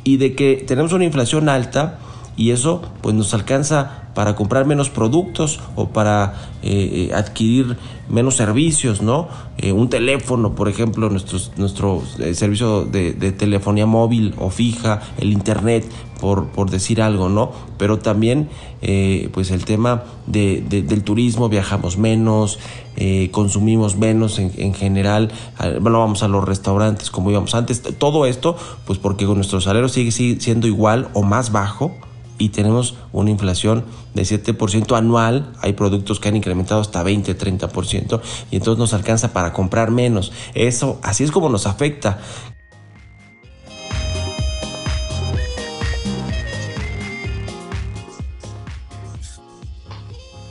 y 0.03 0.17
de 0.17 0.35
que 0.35 0.63
tenemos 0.67 0.93
una 0.93 1.05
inflación 1.05 1.49
alta 1.49 1.99
y 2.37 2.51
eso 2.51 2.81
pues 3.01 3.15
nos 3.15 3.33
alcanza 3.33 4.05
para 4.15 4.35
comprar 4.35 4.65
menos 4.65 4.89
productos 4.89 5.59
o 5.75 5.89
para 5.89 6.33
eh, 6.63 7.09
eh, 7.09 7.13
adquirir 7.13 7.77
menos 8.09 8.35
servicios, 8.35 9.01
¿no? 9.01 9.27
Eh, 9.57 9.71
un 9.73 9.89
teléfono, 9.89 10.55
por 10.55 10.69
ejemplo, 10.69 11.09
nuestro, 11.09 11.37
nuestro 11.57 12.01
servicio 12.33 12.85
de, 12.85 13.13
telefonía 13.33 13.85
móvil 13.85 14.33
o 14.37 14.49
fija, 14.49 15.01
el 15.17 15.33
internet, 15.33 15.85
por, 16.21 16.47
por 16.47 16.69
decir 16.69 17.01
algo, 17.01 17.29
¿no? 17.29 17.51
Pero 17.77 17.99
también, 17.99 18.47
pues 19.33 19.51
el 19.51 19.65
tema 19.65 20.03
de, 20.27 20.61
del 20.61 21.03
turismo, 21.03 21.49
viajamos 21.49 21.97
menos, 21.97 22.59
consumimos 23.31 23.97
menos 23.97 24.39
en, 24.39 24.51
en, 24.57 24.73
general, 24.73 25.31
bueno, 25.81 25.99
vamos 25.99 26.23
a 26.23 26.27
los 26.29 26.45
restaurantes 26.45 27.09
como 27.09 27.31
íbamos 27.31 27.53
antes, 27.53 27.81
todo 27.97 28.25
esto, 28.25 28.55
pues 28.85 28.97
porque 28.97 29.25
nuestro 29.25 29.59
salario 29.59 29.89
sigue 29.89 30.11
siendo 30.39 30.67
igual 30.67 31.09
o 31.13 31.23
más 31.23 31.51
bajo 31.51 31.91
y 32.37 32.49
tenemos 32.49 32.95
una 33.11 33.29
inflación 33.29 33.85
de 34.13 34.23
7% 34.23 34.97
anual. 34.97 35.53
Hay 35.61 35.73
productos 35.73 36.19
que 36.19 36.29
han 36.29 36.35
incrementado 36.35 36.81
hasta 36.81 37.03
20, 37.03 37.37
30% 37.37 38.21
y 38.51 38.57
entonces 38.57 38.79
nos 38.79 38.93
alcanza 38.93 39.33
para 39.33 39.53
comprar 39.53 39.91
menos. 39.91 40.31
Eso, 40.53 40.99
así 41.03 41.23
es 41.23 41.31
como 41.31 41.49
nos 41.49 41.67
afecta. 41.67 42.19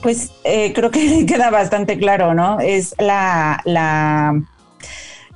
Pues 0.02 0.32
eh, 0.44 0.74
creo 0.74 0.90
que 0.90 1.24
queda 1.26 1.50
bastante 1.50 1.98
claro, 1.98 2.34
¿no? 2.34 2.60
Es 2.60 2.94
la, 2.98 3.60
la, 3.64 4.42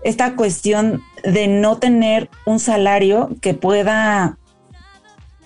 esta 0.03 0.37
cuestión 0.37 1.03
de 1.25 1.49
no 1.49 1.79
tener 1.79 2.29
un 2.45 2.61
salario 2.61 3.31
que 3.41 3.55
pueda 3.55 4.37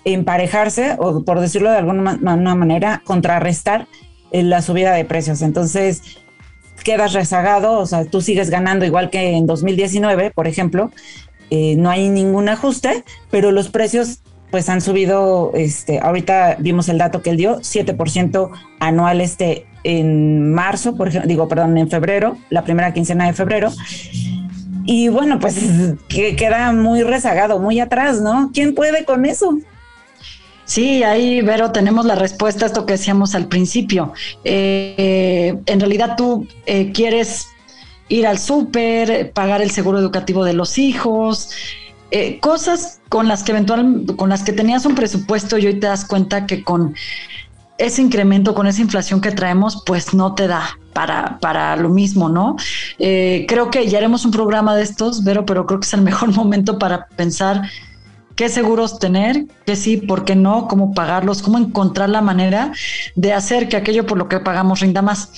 emparejarse 0.05 0.95
o 0.99 1.23
por 1.23 1.39
decirlo 1.39 1.71
de 1.71 1.77
alguna 1.77 2.55
manera, 2.55 3.01
contrarrestar 3.05 3.87
eh, 4.31 4.43
la 4.43 4.61
subida 4.61 4.93
de 4.93 5.05
precios. 5.05 5.41
Entonces, 5.41 6.01
quedas 6.83 7.13
rezagado, 7.13 7.79
o 7.79 7.85
sea, 7.85 8.05
tú 8.05 8.21
sigues 8.21 8.49
ganando 8.49 8.85
igual 8.85 9.09
que 9.09 9.31
en 9.31 9.45
2019, 9.45 10.31
por 10.31 10.47
ejemplo, 10.47 10.91
eh, 11.49 11.75
no 11.77 11.89
hay 11.89 12.09
ningún 12.09 12.49
ajuste, 12.49 13.03
pero 13.31 13.51
los 13.51 13.69
precios 13.69 14.19
pues 14.51 14.69
han 14.69 14.81
subido, 14.81 15.51
este, 15.55 15.99
ahorita 15.99 16.57
vimos 16.59 16.87
el 16.87 16.99
dato 16.99 17.23
que 17.23 17.31
él 17.31 17.37
dio, 17.37 17.59
7% 17.61 18.51
anual 18.79 19.19
este 19.19 19.65
en 19.83 20.53
marzo, 20.53 20.95
por 20.95 21.07
ejemplo, 21.07 21.27
digo, 21.27 21.47
perdón, 21.47 21.77
en 21.77 21.89
febrero, 21.89 22.37
la 22.49 22.63
primera 22.63 22.93
quincena 22.93 23.25
de 23.25 23.33
febrero. 23.33 23.71
Y 24.85 25.07
bueno, 25.07 25.39
pues 25.39 25.57
que 26.07 26.35
queda 26.35 26.71
muy 26.71 27.03
rezagado, 27.03 27.59
muy 27.59 27.79
atrás, 27.79 28.21
¿no? 28.21 28.51
¿Quién 28.53 28.75
puede 28.75 29.05
con 29.05 29.25
eso? 29.25 29.57
Sí, 30.65 31.03
ahí, 31.03 31.41
Vero, 31.41 31.71
tenemos 31.71 32.05
la 32.05 32.15
respuesta 32.15 32.65
a 32.65 32.67
esto 32.67 32.85
que 32.85 32.93
decíamos 32.93 33.35
al 33.35 33.47
principio. 33.47 34.13
Eh, 34.43 35.57
en 35.65 35.79
realidad 35.79 36.15
tú 36.15 36.47
eh, 36.65 36.91
quieres 36.93 37.47
ir 38.07 38.25
al 38.25 38.39
súper, 38.39 39.31
pagar 39.33 39.61
el 39.61 39.71
seguro 39.71 39.99
educativo 39.99 40.45
de 40.45 40.53
los 40.53 40.77
hijos, 40.77 41.51
eh, 42.11 42.39
cosas 42.39 43.01
con 43.09 43.27
las 43.27 43.43
que 43.43 43.51
eventual, 43.51 44.05
con 44.15 44.29
las 44.29 44.43
que 44.43 44.53
tenías 44.53 44.85
un 44.85 44.95
presupuesto 44.95 45.57
y 45.57 45.67
hoy 45.67 45.79
te 45.79 45.87
das 45.87 46.05
cuenta 46.05 46.45
que 46.45 46.63
con 46.63 46.95
ese 47.77 48.01
incremento, 48.01 48.53
con 48.53 48.67
esa 48.67 48.81
inflación 48.81 49.19
que 49.19 49.31
traemos, 49.31 49.83
pues 49.85 50.13
no 50.13 50.35
te 50.35 50.47
da 50.47 50.77
para, 50.93 51.39
para 51.39 51.75
lo 51.75 51.89
mismo, 51.89 52.29
¿no? 52.29 52.55
creo 52.97 53.71
que 53.71 53.87
ya 53.87 53.97
haremos 53.97 54.25
un 54.25 54.31
programa 54.31 54.75
de 54.75 54.83
estos, 54.83 55.23
Vero, 55.23 55.43
pero 55.43 55.65
creo 55.65 55.79
que 55.79 55.87
es 55.87 55.93
el 55.95 56.03
mejor 56.03 56.31
momento 56.35 56.77
para 56.77 57.07
pensar 57.07 57.63
qué 58.35 58.49
seguros 58.49 58.99
tener, 58.99 59.45
qué 59.65 59.75
sí, 59.75 59.97
por 59.97 60.25
qué 60.25 60.35
no, 60.35 60.67
cómo 60.67 60.93
pagarlos, 60.93 61.41
cómo 61.41 61.57
encontrar 61.57 62.09
la 62.09 62.21
manera 62.21 62.71
de 63.15 63.33
hacer 63.33 63.69
que 63.69 63.77
aquello 63.77 64.05
por 64.05 64.17
lo 64.17 64.27
que 64.27 64.39
pagamos 64.39 64.79
rinda 64.79 65.01
más. 65.01 65.29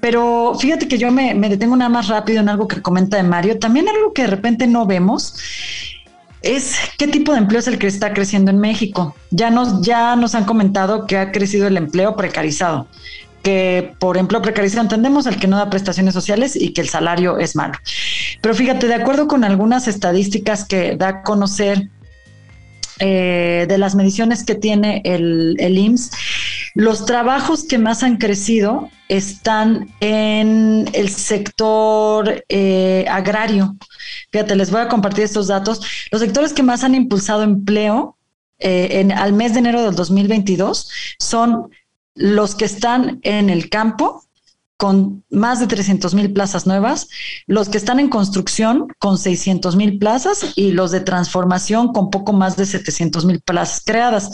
Pero 0.00 0.54
fíjate 0.58 0.88
que 0.88 0.98
yo 0.98 1.10
me, 1.10 1.34
detengo 1.34 1.76
nada 1.76 1.88
más 1.88 2.08
rápido 2.08 2.40
en 2.40 2.48
algo 2.48 2.68
que 2.68 2.82
comenta 2.82 3.16
de 3.16 3.22
Mario. 3.22 3.58
También 3.58 3.88
algo 3.88 4.12
que 4.12 4.22
de 4.22 4.28
repente 4.28 4.66
no 4.66 4.86
vemos 4.86 5.34
es 6.42 6.76
qué 6.98 7.06
tipo 7.06 7.32
de 7.32 7.38
empleo 7.38 7.60
es 7.60 7.68
el 7.68 7.78
que 7.78 7.86
está 7.86 8.12
creciendo 8.12 8.50
en 8.50 8.58
México. 8.58 9.14
Ya 9.30 9.50
nos, 9.50 9.82
ya 9.82 10.16
nos 10.16 10.34
han 10.34 10.44
comentado 10.44 11.06
que 11.06 11.16
ha 11.16 11.32
crecido 11.32 11.66
el 11.66 11.76
empleo 11.76 12.16
precarizado 12.16 12.86
que 13.42 13.94
por 13.98 14.16
empleo 14.16 14.40
precarizado 14.40 14.82
entendemos 14.82 15.26
el 15.26 15.36
que 15.36 15.48
no 15.48 15.56
da 15.56 15.68
prestaciones 15.68 16.14
sociales 16.14 16.54
y 16.54 16.72
que 16.72 16.80
el 16.80 16.88
salario 16.88 17.38
es 17.38 17.56
malo. 17.56 17.74
Pero 18.40 18.54
fíjate, 18.54 18.86
de 18.86 18.94
acuerdo 18.94 19.26
con 19.26 19.44
algunas 19.44 19.88
estadísticas 19.88 20.64
que 20.64 20.96
da 20.96 21.08
a 21.08 21.22
conocer 21.22 21.88
eh, 23.04 23.66
de 23.68 23.78
las 23.78 23.96
mediciones 23.96 24.44
que 24.44 24.54
tiene 24.54 25.02
el, 25.04 25.56
el, 25.58 25.76
IMSS, 25.76 26.12
los 26.76 27.04
trabajos 27.04 27.64
que 27.64 27.76
más 27.76 28.04
han 28.04 28.16
crecido 28.16 28.90
están 29.08 29.88
en 29.98 30.88
el 30.92 31.08
sector 31.08 32.44
eh, 32.48 33.04
agrario. 33.08 33.74
Fíjate, 34.30 34.54
les 34.54 34.70
voy 34.70 34.82
a 34.82 34.88
compartir 34.88 35.24
estos 35.24 35.48
datos. 35.48 35.80
Los 36.12 36.20
sectores 36.20 36.52
que 36.52 36.62
más 36.62 36.84
han 36.84 36.94
impulsado 36.94 37.42
empleo 37.42 38.16
eh, 38.60 39.00
en, 39.00 39.10
al 39.10 39.32
mes 39.32 39.54
de 39.54 39.58
enero 39.58 39.82
del 39.82 39.96
2022 39.96 40.88
son 41.18 41.72
los 42.14 42.54
que 42.54 42.66
están 42.66 43.18
en 43.24 43.50
el 43.50 43.68
campo, 43.68 44.22
con 44.82 45.22
más 45.30 45.60
de 45.60 45.68
300 45.68 46.12
mil 46.12 46.32
plazas 46.32 46.66
nuevas, 46.66 47.08
los 47.46 47.68
que 47.68 47.78
están 47.78 48.00
en 48.00 48.08
construcción 48.08 48.88
con 48.98 49.16
600 49.16 49.76
mil 49.76 49.96
plazas 49.96 50.54
y 50.56 50.72
los 50.72 50.90
de 50.90 50.98
transformación 50.98 51.92
con 51.92 52.10
poco 52.10 52.32
más 52.32 52.56
de 52.56 52.66
700 52.66 53.24
mil 53.24 53.40
plazas 53.40 53.84
creadas. 53.86 54.32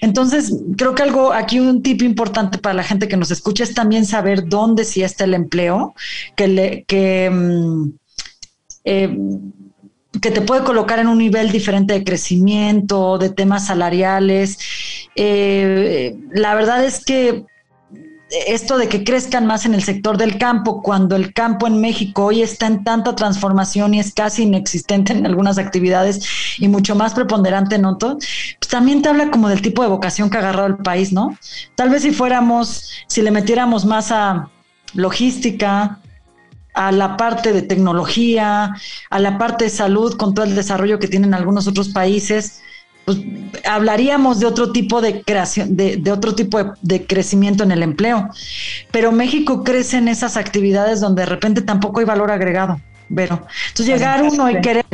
Entonces, 0.00 0.54
creo 0.78 0.94
que 0.94 1.02
algo 1.02 1.34
aquí 1.34 1.60
un 1.60 1.82
tip 1.82 2.00
importante 2.00 2.56
para 2.56 2.72
la 2.72 2.82
gente 2.82 3.08
que 3.08 3.18
nos 3.18 3.30
escucha 3.30 3.62
es 3.62 3.74
también 3.74 4.06
saber 4.06 4.48
dónde 4.48 4.86
sí 4.86 5.02
está 5.02 5.24
el 5.24 5.34
empleo, 5.34 5.94
que, 6.34 6.48
le, 6.48 6.84
que 6.84 7.28
mm, 7.28 7.88
eh, 8.84 9.18
te 10.18 10.40
puede 10.40 10.64
colocar 10.64 10.98
en 10.98 11.08
un 11.08 11.18
nivel 11.18 11.52
diferente 11.52 11.92
de 11.92 12.04
crecimiento, 12.04 13.18
de 13.18 13.28
temas 13.28 13.66
salariales. 13.66 14.56
Eh, 15.14 16.16
la 16.32 16.54
verdad 16.54 16.82
es 16.86 17.04
que 17.04 17.44
esto 18.46 18.78
de 18.78 18.88
que 18.88 19.04
crezcan 19.04 19.46
más 19.46 19.64
en 19.66 19.74
el 19.74 19.82
sector 19.82 20.16
del 20.16 20.38
campo, 20.38 20.82
cuando 20.82 21.16
el 21.16 21.32
campo 21.32 21.66
en 21.66 21.80
México 21.80 22.26
hoy 22.26 22.42
está 22.42 22.66
en 22.66 22.84
tanta 22.84 23.14
transformación 23.14 23.94
y 23.94 24.00
es 24.00 24.12
casi 24.12 24.42
inexistente 24.42 25.12
en 25.12 25.26
algunas 25.26 25.58
actividades 25.58 26.26
y 26.58 26.68
mucho 26.68 26.94
más 26.94 27.14
preponderante 27.14 27.76
en 27.76 27.84
otros, 27.84 28.24
pues 28.58 28.68
también 28.68 29.02
te 29.02 29.08
habla 29.08 29.30
como 29.30 29.48
del 29.48 29.62
tipo 29.62 29.82
de 29.82 29.88
vocación 29.88 30.30
que 30.30 30.36
ha 30.36 30.40
agarrado 30.40 30.66
el 30.66 30.76
país, 30.78 31.12
¿no? 31.12 31.36
Tal 31.74 31.90
vez 31.90 32.02
si 32.02 32.10
fuéramos, 32.10 32.90
si 33.06 33.22
le 33.22 33.30
metiéramos 33.30 33.84
más 33.84 34.10
a 34.10 34.50
logística, 34.94 36.00
a 36.74 36.90
la 36.90 37.16
parte 37.16 37.52
de 37.52 37.62
tecnología, 37.62 38.74
a 39.10 39.18
la 39.20 39.38
parte 39.38 39.64
de 39.64 39.70
salud 39.70 40.16
con 40.16 40.34
todo 40.34 40.44
el 40.44 40.56
desarrollo 40.56 40.98
que 40.98 41.08
tienen 41.08 41.32
algunos 41.32 41.68
otros 41.68 41.90
países, 41.90 42.62
pues 43.04 43.18
hablaríamos 43.64 44.40
de 44.40 44.46
otro 44.46 44.72
tipo 44.72 45.00
de 45.00 45.22
creación, 45.22 45.76
de, 45.76 46.02
otro 46.10 46.34
tipo 46.34 46.58
de, 46.80 47.06
crecimiento 47.06 47.64
en 47.64 47.72
el 47.72 47.82
empleo. 47.82 48.28
Pero 48.90 49.12
México 49.12 49.62
crece 49.62 49.98
en 49.98 50.08
esas 50.08 50.36
actividades 50.36 51.00
donde 51.00 51.22
de 51.22 51.26
repente 51.26 51.62
tampoco 51.62 52.00
hay 52.00 52.06
valor 52.06 52.30
agregado, 52.30 52.80
Vero. 53.08 53.46
Entonces 53.68 53.86
llegar 53.86 54.22
uno 54.22 54.50
y 54.50 54.60
querer 54.60 54.86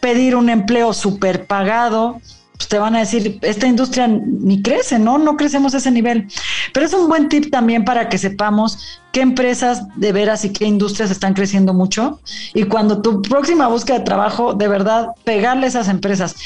pedir 0.00 0.36
un 0.36 0.50
empleo 0.50 0.92
súper 0.92 1.46
pagado, 1.46 2.20
pues 2.56 2.68
te 2.68 2.78
van 2.78 2.94
a 2.94 3.00
decir, 3.00 3.38
esta 3.42 3.66
industria 3.66 4.06
ni 4.06 4.62
crece, 4.62 4.98
¿no? 4.98 5.18
No 5.18 5.36
crecemos 5.36 5.74
a 5.74 5.78
ese 5.78 5.90
nivel. 5.90 6.28
Pero 6.72 6.86
es 6.86 6.94
un 6.94 7.08
buen 7.08 7.28
tip 7.28 7.50
también 7.50 7.84
para 7.84 8.08
que 8.08 8.16
sepamos 8.16 9.00
qué 9.10 9.22
empresas 9.22 9.82
de 9.96 10.12
veras 10.12 10.44
y 10.44 10.52
qué 10.52 10.64
industrias 10.64 11.10
están 11.10 11.34
creciendo 11.34 11.74
mucho. 11.74 12.20
Y 12.52 12.64
cuando 12.64 13.02
tu 13.02 13.22
próxima 13.22 13.66
búsqueda 13.66 13.98
de 13.98 14.04
trabajo, 14.04 14.54
de 14.54 14.68
verdad, 14.68 15.08
pegarle 15.24 15.66
a 15.66 15.68
esas 15.68 15.88
empresas. 15.88 16.36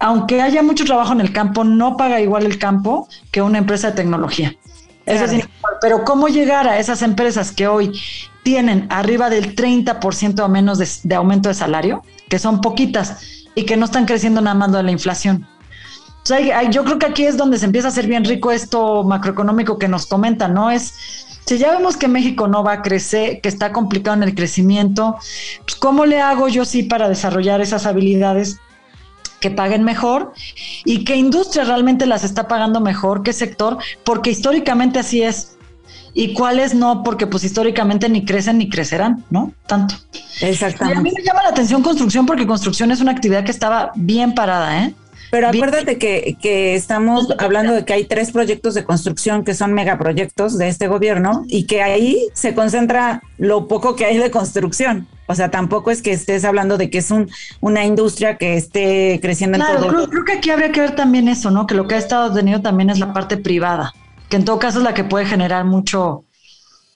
Aunque 0.00 0.42
haya 0.42 0.62
mucho 0.62 0.84
trabajo 0.84 1.12
en 1.12 1.20
el 1.20 1.32
campo, 1.32 1.62
no 1.62 1.96
paga 1.96 2.20
igual 2.20 2.44
el 2.46 2.58
campo 2.58 3.08
que 3.30 3.42
una 3.42 3.58
empresa 3.58 3.90
de 3.90 3.96
tecnología. 3.96 4.56
Eso 5.06 5.24
es 5.24 5.48
pero 5.80 6.04
¿cómo 6.04 6.28
llegar 6.28 6.68
a 6.68 6.78
esas 6.78 7.02
empresas 7.02 7.52
que 7.52 7.66
hoy 7.66 7.98
tienen 8.42 8.86
arriba 8.90 9.30
del 9.30 9.54
30% 9.56 10.40
o 10.40 10.48
menos 10.48 10.78
de, 10.78 10.88
de 11.04 11.14
aumento 11.14 11.48
de 11.48 11.54
salario, 11.54 12.02
que 12.28 12.38
son 12.38 12.60
poquitas, 12.60 13.40
y 13.54 13.64
que 13.64 13.76
no 13.76 13.84
están 13.84 14.06
creciendo 14.06 14.40
nada 14.40 14.54
más 14.54 14.72
de 14.72 14.82
la 14.82 14.90
inflación. 14.90 15.46
yo 16.70 16.84
creo 16.84 16.98
que 16.98 17.06
aquí 17.06 17.24
es 17.24 17.36
donde 17.36 17.58
se 17.58 17.66
empieza 17.66 17.88
a 17.88 17.90
hacer 17.90 18.06
bien 18.06 18.24
rico 18.24 18.50
esto 18.50 19.04
macroeconómico 19.04 19.78
que 19.78 19.88
nos 19.88 20.06
comentan, 20.06 20.54
¿no? 20.54 20.70
Es, 20.70 20.94
si 21.46 21.58
ya 21.58 21.72
vemos 21.72 21.96
que 21.96 22.08
México 22.08 22.46
no 22.46 22.62
va 22.62 22.74
a 22.74 22.82
crecer, 22.82 23.40
que 23.40 23.48
está 23.48 23.72
complicado 23.72 24.16
en 24.16 24.22
el 24.22 24.34
crecimiento, 24.34 25.16
pues 25.62 25.74
¿cómo 25.76 26.06
le 26.06 26.20
hago 26.20 26.48
yo 26.48 26.64
sí 26.64 26.84
para 26.84 27.08
desarrollar 27.08 27.60
esas 27.60 27.86
habilidades 27.86 28.60
que 29.40 29.50
paguen 29.50 29.84
mejor 29.84 30.32
y 30.84 31.04
qué 31.04 31.16
industria 31.16 31.64
realmente 31.64 32.06
las 32.06 32.24
está 32.24 32.46
pagando 32.46 32.80
mejor, 32.80 33.22
qué 33.22 33.32
sector, 33.32 33.78
porque 34.04 34.30
históricamente 34.30 34.98
así 34.98 35.22
es 35.22 35.56
y 36.12 36.34
cuáles 36.34 36.74
no, 36.74 37.02
porque 37.02 37.26
pues 37.26 37.44
históricamente 37.44 38.08
ni 38.08 38.24
crecen 38.24 38.58
ni 38.58 38.68
crecerán, 38.68 39.24
¿no? 39.30 39.52
Tanto. 39.66 39.94
Exactamente. 40.40 40.96
Y 40.96 40.98
a 40.98 41.02
mí 41.02 41.12
me 41.16 41.22
llama 41.22 41.42
la 41.42 41.50
atención 41.50 41.82
construcción 41.82 42.26
porque 42.26 42.46
construcción 42.46 42.90
es 42.90 43.00
una 43.00 43.12
actividad 43.12 43.44
que 43.44 43.50
estaba 43.50 43.92
bien 43.94 44.34
parada, 44.34 44.84
¿eh? 44.84 44.94
Pero 45.30 45.48
acuérdate 45.48 45.98
que, 45.98 46.36
que, 46.40 46.74
estamos 46.74 47.28
hablando 47.38 47.72
de 47.72 47.84
que 47.84 47.92
hay 47.92 48.04
tres 48.04 48.32
proyectos 48.32 48.74
de 48.74 48.84
construcción 48.84 49.44
que 49.44 49.54
son 49.54 49.72
megaproyectos 49.72 50.58
de 50.58 50.68
este 50.68 50.88
gobierno 50.88 51.44
y 51.48 51.64
que 51.64 51.82
ahí 51.82 52.28
se 52.34 52.54
concentra 52.54 53.22
lo 53.38 53.68
poco 53.68 53.96
que 53.96 54.06
hay 54.06 54.18
de 54.18 54.30
construcción. 54.30 55.06
O 55.26 55.34
sea, 55.34 55.50
tampoco 55.50 55.92
es 55.92 56.02
que 56.02 56.10
estés 56.10 56.44
hablando 56.44 56.76
de 56.76 56.90
que 56.90 56.98
es 56.98 57.10
un, 57.10 57.30
una 57.60 57.84
industria 57.84 58.36
que 58.36 58.56
esté 58.56 59.20
creciendo 59.22 59.58
en 59.58 59.64
todo. 59.64 59.88
Creo, 59.88 60.08
creo 60.08 60.24
que 60.24 60.32
aquí 60.32 60.50
habría 60.50 60.72
que 60.72 60.80
ver 60.80 60.96
también 60.96 61.28
eso, 61.28 61.50
¿no? 61.50 61.66
Que 61.66 61.74
lo 61.74 61.86
que 61.86 61.94
ha 61.94 61.98
estado 61.98 62.34
teniendo 62.34 62.62
también 62.62 62.90
es 62.90 62.98
la 62.98 63.12
parte 63.12 63.36
privada 63.36 63.92
que 64.30 64.36
en 64.36 64.44
todo 64.44 64.58
caso 64.58 64.78
es 64.78 64.84
la 64.84 64.94
que 64.94 65.04
puede 65.04 65.26
generar 65.26 65.64
mucho, 65.64 66.24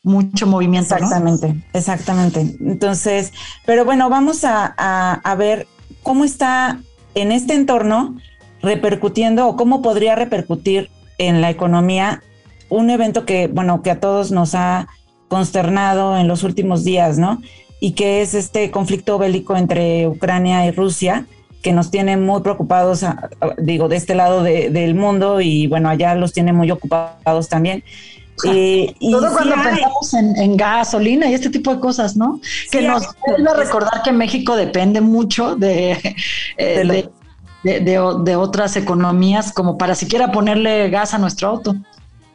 mucho 0.03 0.47
movimiento. 0.47 0.95
Exactamente, 0.95 1.63
exactamente. 1.75 2.57
Entonces, 2.61 3.33
pero 3.67 3.85
bueno, 3.85 4.09
vamos 4.09 4.45
a, 4.45 4.67
a, 4.77 5.35
ver 5.35 5.67
cómo 6.03 6.25
está 6.25 6.79
en 7.15 7.33
este 7.33 7.55
entorno 7.55 8.17
repercutiendo 8.63 9.47
o 9.47 9.57
cómo 9.57 9.83
podría 9.83 10.15
repercutir 10.15 10.91
en 11.19 11.41
la 11.41 11.51
economía 11.51 12.23
un 12.69 12.91
evento 12.91 13.25
que, 13.25 13.47
bueno, 13.47 13.83
que 13.83 13.91
a 13.91 14.01
todos 14.01 14.33
nos 14.33 14.55
ha 14.55 14.89
consternado 15.29 16.17
en 16.17 16.29
los 16.29 16.43
últimos 16.43 16.85
días, 16.85 17.19
¿no? 17.19 17.41
Y 17.81 17.93
que 17.93 18.23
es 18.23 18.35
este 18.35 18.71
conflicto 18.71 19.19
bélico 19.19 19.57
entre 19.57 20.09
Ucrania 20.09 20.67
y 20.67 20.71
Rusia, 20.71 21.27
que 21.63 21.73
nos 21.73 21.91
tiene 21.91 22.17
muy 22.17 22.43
preocupados, 22.43 23.05
digo, 23.59 23.89
de 23.89 23.97
este 23.97 24.15
lado 24.15 24.43
del 24.43 24.95
mundo 24.95 25.41
y 25.41 25.67
bueno, 25.67 25.89
allá 25.89 26.15
los 26.15 26.33
tiene 26.33 26.53
muy 26.53 26.71
ocupados 26.71 27.49
también. 27.49 27.85
Eh, 28.45 28.95
y 28.99 29.13
Todo 29.13 29.33
cuando 29.33 29.55
pensamos 29.55 30.13
en, 30.13 30.57
gasolina 30.57 31.31
y 31.31 31.35
este 31.35 31.51
tipo 31.51 31.73
de 31.73 31.81
cosas, 31.81 32.17
¿no? 32.17 32.41
que 32.71 32.83
nos 32.83 33.07
vuelve 33.27 33.49
a 33.49 33.55
recordar 33.55 34.03
que 34.03 34.11
México 34.11 34.57
depende 34.57 35.01
mucho 35.01 35.55
de, 35.55 35.93
eh, 36.59 37.09
de, 37.63 38.37
otras 38.37 38.77
economías 38.77 39.53
como 39.53 39.79
para 39.79 39.95
siquiera 39.95 40.33
ponerle 40.33 40.91
gas 40.91 41.15
a 41.15 41.19
nuestro 41.19 41.49
auto. 41.49 41.77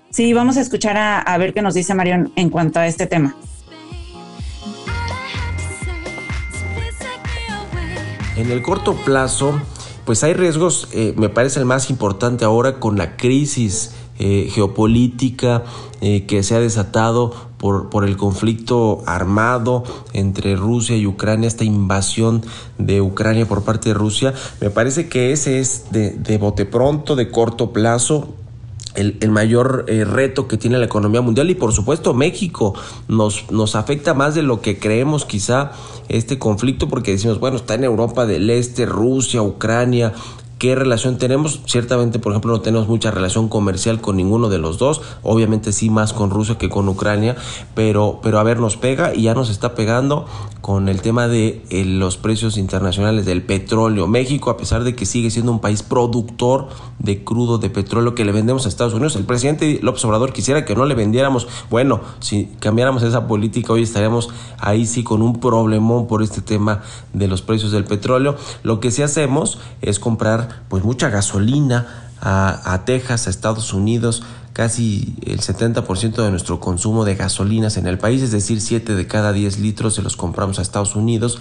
Sí, 0.09 0.33
vamos 0.33 0.55
a 0.55 0.61
escuchar 0.61 0.95
a, 0.95 1.19
a 1.19 1.37
ver 1.37 1.53
qué 1.53 1.61
nos 1.61 1.73
dice 1.73 1.93
Marion 1.93 2.31
en 2.37 2.49
cuanto 2.49 2.79
a 2.79 2.87
este 2.87 3.05
tema. 3.05 3.35
En 8.39 8.49
el 8.51 8.61
corto 8.61 8.95
plazo, 8.95 9.59
pues 10.05 10.23
hay 10.23 10.33
riesgos, 10.33 10.87
eh, 10.93 11.13
me 11.17 11.27
parece 11.27 11.59
el 11.59 11.65
más 11.65 11.89
importante 11.89 12.45
ahora 12.45 12.79
con 12.79 12.97
la 12.97 13.17
crisis 13.17 13.91
eh, 14.19 14.49
geopolítica 14.51 15.63
eh, 16.01 16.25
que 16.25 16.43
se 16.43 16.55
ha 16.55 16.59
desatado 16.59 17.33
por, 17.57 17.89
por, 17.89 18.05
el 18.05 18.17
conflicto 18.17 19.01
armado 19.05 19.83
entre 20.13 20.55
Rusia 20.55 20.95
y 20.95 21.07
Ucrania, 21.07 21.47
esta 21.47 21.63
invasión 21.63 22.43
de 22.77 23.01
Ucrania 23.01 23.47
por 23.47 23.63
parte 23.63 23.89
de 23.89 23.95
Rusia. 23.95 24.33
Me 24.61 24.69
parece 24.69 25.09
que 25.09 25.31
ese 25.31 25.59
es 25.59 25.91
de, 25.91 26.11
de 26.11 26.37
bote 26.37 26.65
pronto, 26.65 27.15
de 27.15 27.31
corto 27.31 27.73
plazo, 27.73 28.35
el, 28.95 29.31
mayor 29.31 29.85
reto 29.87 30.47
que 30.47 30.57
tiene 30.57 30.77
la 30.77 30.85
economía 30.85 31.21
mundial 31.21 31.49
y 31.49 31.55
por 31.55 31.71
supuesto 31.71 32.13
México 32.13 32.73
nos, 33.07 33.49
nos 33.51 33.75
afecta 33.75 34.13
más 34.13 34.35
de 34.35 34.43
lo 34.43 34.61
que 34.61 34.79
creemos 34.79 35.25
quizá 35.25 35.71
este 36.09 36.39
conflicto 36.39 36.89
porque 36.89 37.11
decimos, 37.11 37.39
bueno, 37.39 37.57
está 37.57 37.75
en 37.75 37.83
Europa 37.83 38.25
del 38.25 38.49
Este, 38.49 38.85
Rusia, 38.85 39.41
Ucrania, 39.41 40.13
¿Qué 40.59 40.75
relación 40.75 41.17
tenemos? 41.17 41.61
Ciertamente, 41.67 42.19
por 42.19 42.33
ejemplo, 42.33 42.51
no 42.51 42.59
tenemos 42.59 42.89
mucha 42.89 43.11
relación 43.11 43.47
comercial 43.47 44.01
con 44.01 44.17
ninguno 44.17 44.49
de 44.49 44.57
los 44.57 44.77
dos. 44.77 45.01
Obviamente 45.23 45.71
sí 45.71 45.89
más 45.89 46.11
con 46.11 46.31
Rusia 46.31 46.57
que 46.57 46.67
con 46.67 46.89
Ucrania, 46.89 47.37
pero, 47.75 48.19
pero 48.21 48.39
a 48.39 48.43
ver, 48.43 48.59
nos 48.59 48.75
pega 48.75 49.15
y 49.15 49.21
ya 49.21 49.33
nos 49.33 49.49
está 49.49 49.73
pegando 49.73 50.25
con 50.59 50.89
el 50.89 51.01
tema 51.01 51.29
de 51.29 51.63
eh, 51.69 51.85
los 51.85 52.17
precios 52.17 52.57
internacionales 52.57 53.25
del 53.25 53.41
petróleo. 53.41 54.05
México, 54.07 54.49
a 54.49 54.57
pesar 54.57 54.83
de 54.83 54.95
que 54.95 55.05
sigue 55.05 55.31
siendo 55.31 55.53
un 55.53 55.61
país 55.61 55.81
productor 55.81 56.67
de 56.99 57.23
crudo 57.23 57.57
de 57.57 57.69
petróleo 57.69 58.13
que 58.13 58.25
le 58.25 58.33
vendemos 58.33 58.65
a 58.65 58.69
Estados 58.69 58.93
Unidos, 58.93 59.15
el 59.15 59.23
presidente 59.23 59.79
López 59.81 60.03
Obrador 60.03 60.33
quisiera 60.33 60.65
que 60.65 60.75
no 60.75 60.85
le 60.85 60.93
vendiéramos. 60.93 61.47
Bueno, 61.69 62.01
si 62.19 62.49
cambiáramos 62.59 63.03
esa 63.03 63.27
política, 63.29 63.71
hoy 63.71 63.83
estaríamos 63.83 64.27
ahí 64.57 64.85
sí 64.85 65.05
con 65.05 65.21
un 65.21 65.39
problemón 65.39 66.07
por 66.07 66.21
este 66.21 66.41
tema 66.41 66.81
de 67.13 67.29
los 67.29 67.41
precios 67.41 67.71
del 67.71 67.85
petróleo. 67.85 68.35
Lo 68.63 68.81
que 68.81 68.91
sí 68.91 69.03
hacemos 69.03 69.57
es 69.81 70.01
comprar 70.01 70.48
pues 70.67 70.83
mucha 70.83 71.09
gasolina 71.09 72.09
a, 72.21 72.81
Texas, 72.85 73.27
a 73.27 73.29
Estados 73.29 73.73
Unidos, 73.73 74.23
casi 74.53 75.15
el 75.25 75.39
70% 75.39 76.23
de 76.23 76.31
nuestro 76.31 76.59
consumo 76.59 77.05
de 77.05 77.15
gasolinas 77.15 77.77
en 77.77 77.87
el 77.87 77.97
país, 77.97 78.21
es 78.21 78.31
decir, 78.31 78.59
7 78.59 78.95
de 78.95 79.07
cada 79.07 79.31
10 79.31 79.59
litros 79.59 79.95
se 79.95 80.01
los 80.01 80.17
compramos 80.17 80.59
a 80.59 80.61
Estados 80.61 80.95
Unidos. 80.95 81.39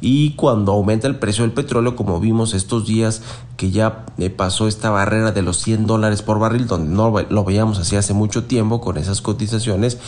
Y 0.00 0.30
cuando 0.32 0.72
aumenta 0.72 1.06
el 1.06 1.16
precio 1.16 1.44
del 1.44 1.52
petróleo, 1.52 1.96
como 1.96 2.20
vimos 2.20 2.52
estos 2.52 2.86
días 2.86 3.22
que 3.56 3.70
ya 3.70 4.04
eh, 4.18 4.28
pasó 4.28 4.68
esta 4.68 4.90
barrera 4.90 5.32
de 5.32 5.42
los 5.42 5.58
100 5.58 5.86
dólares 5.86 6.22
por 6.22 6.38
barril, 6.38 6.66
donde 6.66 6.94
no 6.94 7.10
lo 7.20 7.44
veíamos 7.44 7.78
así 7.78 7.96
hace 7.96 8.12
mucho 8.12 8.44
tiempo 8.44 8.80
con 8.80 8.98
esas 8.98 9.22
cotizaciones, 9.22 9.98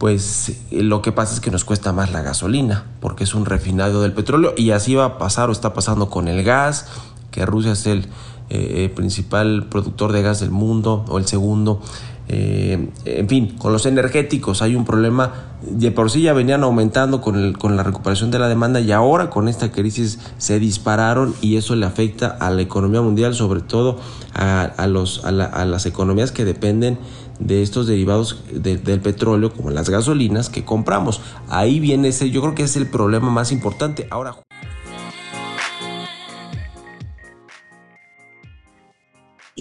pues 0.00 0.48
eh, 0.70 0.82
lo 0.82 1.02
que 1.02 1.12
pasa 1.12 1.34
es 1.34 1.40
que 1.40 1.50
nos 1.50 1.66
cuesta 1.66 1.92
más 1.92 2.10
la 2.10 2.22
gasolina, 2.22 2.86
porque 3.00 3.24
es 3.24 3.34
un 3.34 3.44
refinado 3.44 4.00
del 4.00 4.14
petróleo 4.14 4.54
y 4.56 4.70
así 4.70 4.94
va 4.94 5.04
a 5.04 5.18
pasar 5.18 5.50
o 5.50 5.52
está 5.52 5.74
pasando 5.74 6.08
con 6.08 6.26
el 6.26 6.42
gas, 6.42 6.86
que 7.30 7.46
Rusia 7.46 7.72
es 7.72 7.86
el 7.86 8.06
eh, 8.52 8.90
principal 8.94 9.66
productor 9.70 10.12
de 10.12 10.22
gas 10.22 10.40
del 10.40 10.50
mundo 10.50 11.04
o 11.08 11.18
el 11.18 11.26
segundo. 11.26 11.80
eh, 12.28 12.90
en 13.04 13.28
fin, 13.28 13.56
con 13.58 13.72
los 13.72 13.86
energéticos 13.86 14.62
hay 14.62 14.74
un 14.74 14.84
problema, 14.84 15.32
de 15.62 15.90
por 15.90 16.10
sí 16.10 16.22
ya 16.22 16.32
venían 16.32 16.62
aumentando 16.64 17.20
con, 17.20 17.52
con 17.54 17.76
la 17.76 17.82
recuperación 17.82 18.30
de 18.30 18.38
la 18.38 18.48
demanda 18.48 18.80
y 18.80 18.92
ahora 18.92 19.30
con 19.30 19.48
esta 19.48 19.70
crisis 19.70 20.18
se 20.38 20.58
dispararon 20.58 21.34
y 21.40 21.56
eso 21.56 21.76
le 21.76 21.86
afecta 21.86 22.26
a 22.28 22.50
la 22.50 22.62
economía 22.62 23.02
mundial, 23.02 23.34
sobre 23.34 23.60
todo 23.60 23.98
a, 24.34 24.86
los, 24.86 25.24
a, 25.24 25.30
las 25.32 25.86
economías 25.86 26.32
que 26.32 26.44
dependen 26.44 26.98
de 27.38 27.62
estos 27.62 27.86
derivados 27.86 28.42
del 28.52 29.00
petróleo, 29.00 29.52
como 29.52 29.70
las 29.70 29.88
gasolinas 29.88 30.50
que 30.50 30.64
compramos. 30.64 31.20
Ahí 31.48 31.80
viene 31.80 32.08
ese, 32.08 32.30
yo 32.30 32.40
creo 32.42 32.54
que 32.54 32.64
es 32.64 32.76
el 32.76 32.86
problema 32.86 33.30
más 33.30 33.52
importante. 33.52 34.06
Ahora. 34.10 34.36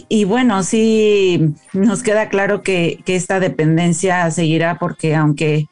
Y 0.07 0.25
bueno, 0.25 0.63
sí 0.63 1.53
nos 1.73 2.03
queda 2.03 2.29
claro 2.29 2.61
que, 2.61 3.03
esta 3.07 3.39
dependencia 3.39 4.29
seguirá 4.31 4.77
porque 4.79 5.15
aunque 5.15 5.67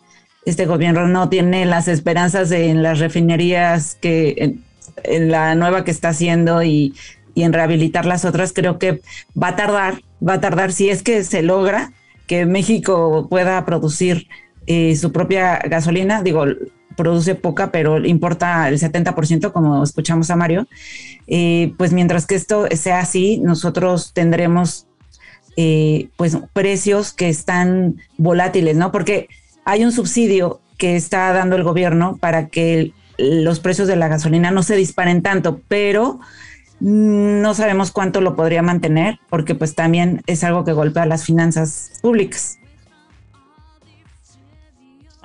este 0.46 0.66
gobierno 0.66 1.08
no 1.08 1.30
tiene 1.30 1.66
las 1.66 1.88
esperanzas 1.88 2.52
en 2.52 2.84
las 2.84 3.00
refinerías 3.00 3.96
que 4.02 4.58
en, 5.04 5.32
la 5.32 5.56
nueva 5.56 5.84
que 5.84 5.92
está 5.92 6.10
haciendo 6.10 6.63
y, 6.63 6.94
en 7.36 7.54
rehabilitar 7.54 8.08
las 8.08 8.26
otras, 8.26 8.52
creo 8.52 8.80
que 8.80 9.02
va 9.42 9.50
a 9.50 9.56
tardar, 9.56 10.02
va 10.28 10.34
a 10.34 10.42
tardar 10.42 10.72
si 10.72 10.90
es 10.90 11.04
que 11.04 11.24
se 11.24 11.44
logra 11.44 11.92
que 12.26 12.48
México 12.48 13.28
pueda 13.30 13.63
producir 13.63 14.28
eh, 14.66 14.96
su 14.96 15.12
propia 15.12 15.60
gasolina, 15.60 16.24
digo, 16.24 16.46
produce 16.98 17.36
poca, 17.36 17.72
pero 17.72 18.04
importa 18.06 18.68
el 18.68 18.78
70%, 18.78 19.54
como 19.54 19.84
escuchamos 19.84 20.30
a 20.30 20.36
Mario. 20.36 20.68
Eh, 21.28 21.74
pues 21.78 21.94
mientras 21.94 22.26
que 22.26 22.36
esto 22.36 22.68
sea 22.76 23.00
así, 23.00 23.38
nosotros 23.38 24.12
tendremos 24.14 24.88
eh, 25.56 26.10
pues 26.18 26.38
precios 26.52 27.14
que 27.14 27.30
están 27.30 27.98
volátiles, 28.18 28.76
¿no? 28.76 28.92
Porque 28.92 29.30
hay 29.64 29.86
un 29.86 29.92
subsidio 29.92 30.60
que 30.78 30.96
está 30.96 31.32
dando 31.32 31.56
el 31.56 31.64
gobierno 31.64 32.18
para 32.18 32.48
que 32.48 32.92
los 33.18 33.60
precios 33.60 33.88
de 33.88 33.96
la 33.96 34.08
gasolina 34.08 34.52
no 34.52 34.64
se 34.64 34.76
disparen 34.76 35.22
tanto, 35.22 35.62
pero 35.68 36.20
no 36.80 37.54
sabemos 37.56 37.92
cuánto 37.92 38.22
lo 38.22 38.36
podría 38.36 38.62
mantener, 38.62 39.20
porque 39.30 39.56
pues 39.56 39.74
también 39.74 40.22
es 40.28 40.44
algo 40.44 40.64
que 40.64 40.74
golpea 40.74 41.06
las 41.06 41.26
finanzas 41.26 41.94
públicas. 42.02 42.60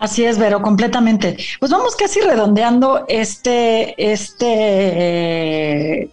Así 0.03 0.25
es, 0.25 0.37
Vero, 0.37 0.61
completamente. 0.61 1.37
Pues 1.61 1.71
vamos 1.71 1.95
casi 1.95 2.21
redondeando 2.21 3.05
este, 3.07 3.95
este, 4.13 6.03
eh, 6.03 6.11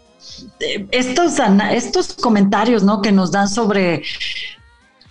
estos, 0.92 1.40
estos 1.72 2.14
comentarios, 2.14 2.84
¿no? 2.84 3.02
Que 3.02 3.12
nos 3.12 3.32
dan 3.32 3.50
sobre 3.50 4.04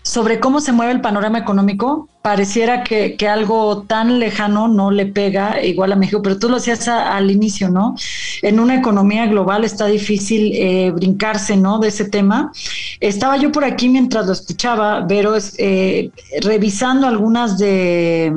sobre 0.09 0.41
cómo 0.41 0.63
se 0.63 0.73
mueve 0.73 0.93
el 0.93 1.03
panorama 1.03 1.37
económico, 1.37 2.09
pareciera 2.23 2.83
que, 2.83 3.15
algo 3.29 3.83
tan 3.83 4.19
lejano 4.19 4.67
no 4.67 4.91
le 4.91 5.05
pega 5.05 5.63
igual 5.63 5.93
a 5.93 5.97
México, 5.97 6.23
pero 6.23 6.39
tú 6.39 6.49
lo 6.49 6.55
decías 6.55 6.89
al 6.89 7.31
inicio, 7.31 7.69
¿no? 7.69 7.95
En 8.41 8.59
una 8.59 8.75
economía 8.75 9.27
global 9.27 9.65
está 9.65 9.85
difícil 9.85 10.53
eh, 10.55 10.91
brincarse, 10.93 11.59
¿no? 11.59 11.79
De 11.79 11.89
ese 11.89 12.07
tema. 12.09 12.53
Estaba 13.01 13.37
yo 13.37 13.53
por 13.53 13.65
aquí 13.65 13.91
mientras 13.91 14.25
lo 14.25 14.33
escuchaba, 14.33 15.05
pero 15.07 15.35
eh, 15.59 16.11
revisando 16.41 17.07
algunas 17.07 17.59
de, 17.59 18.33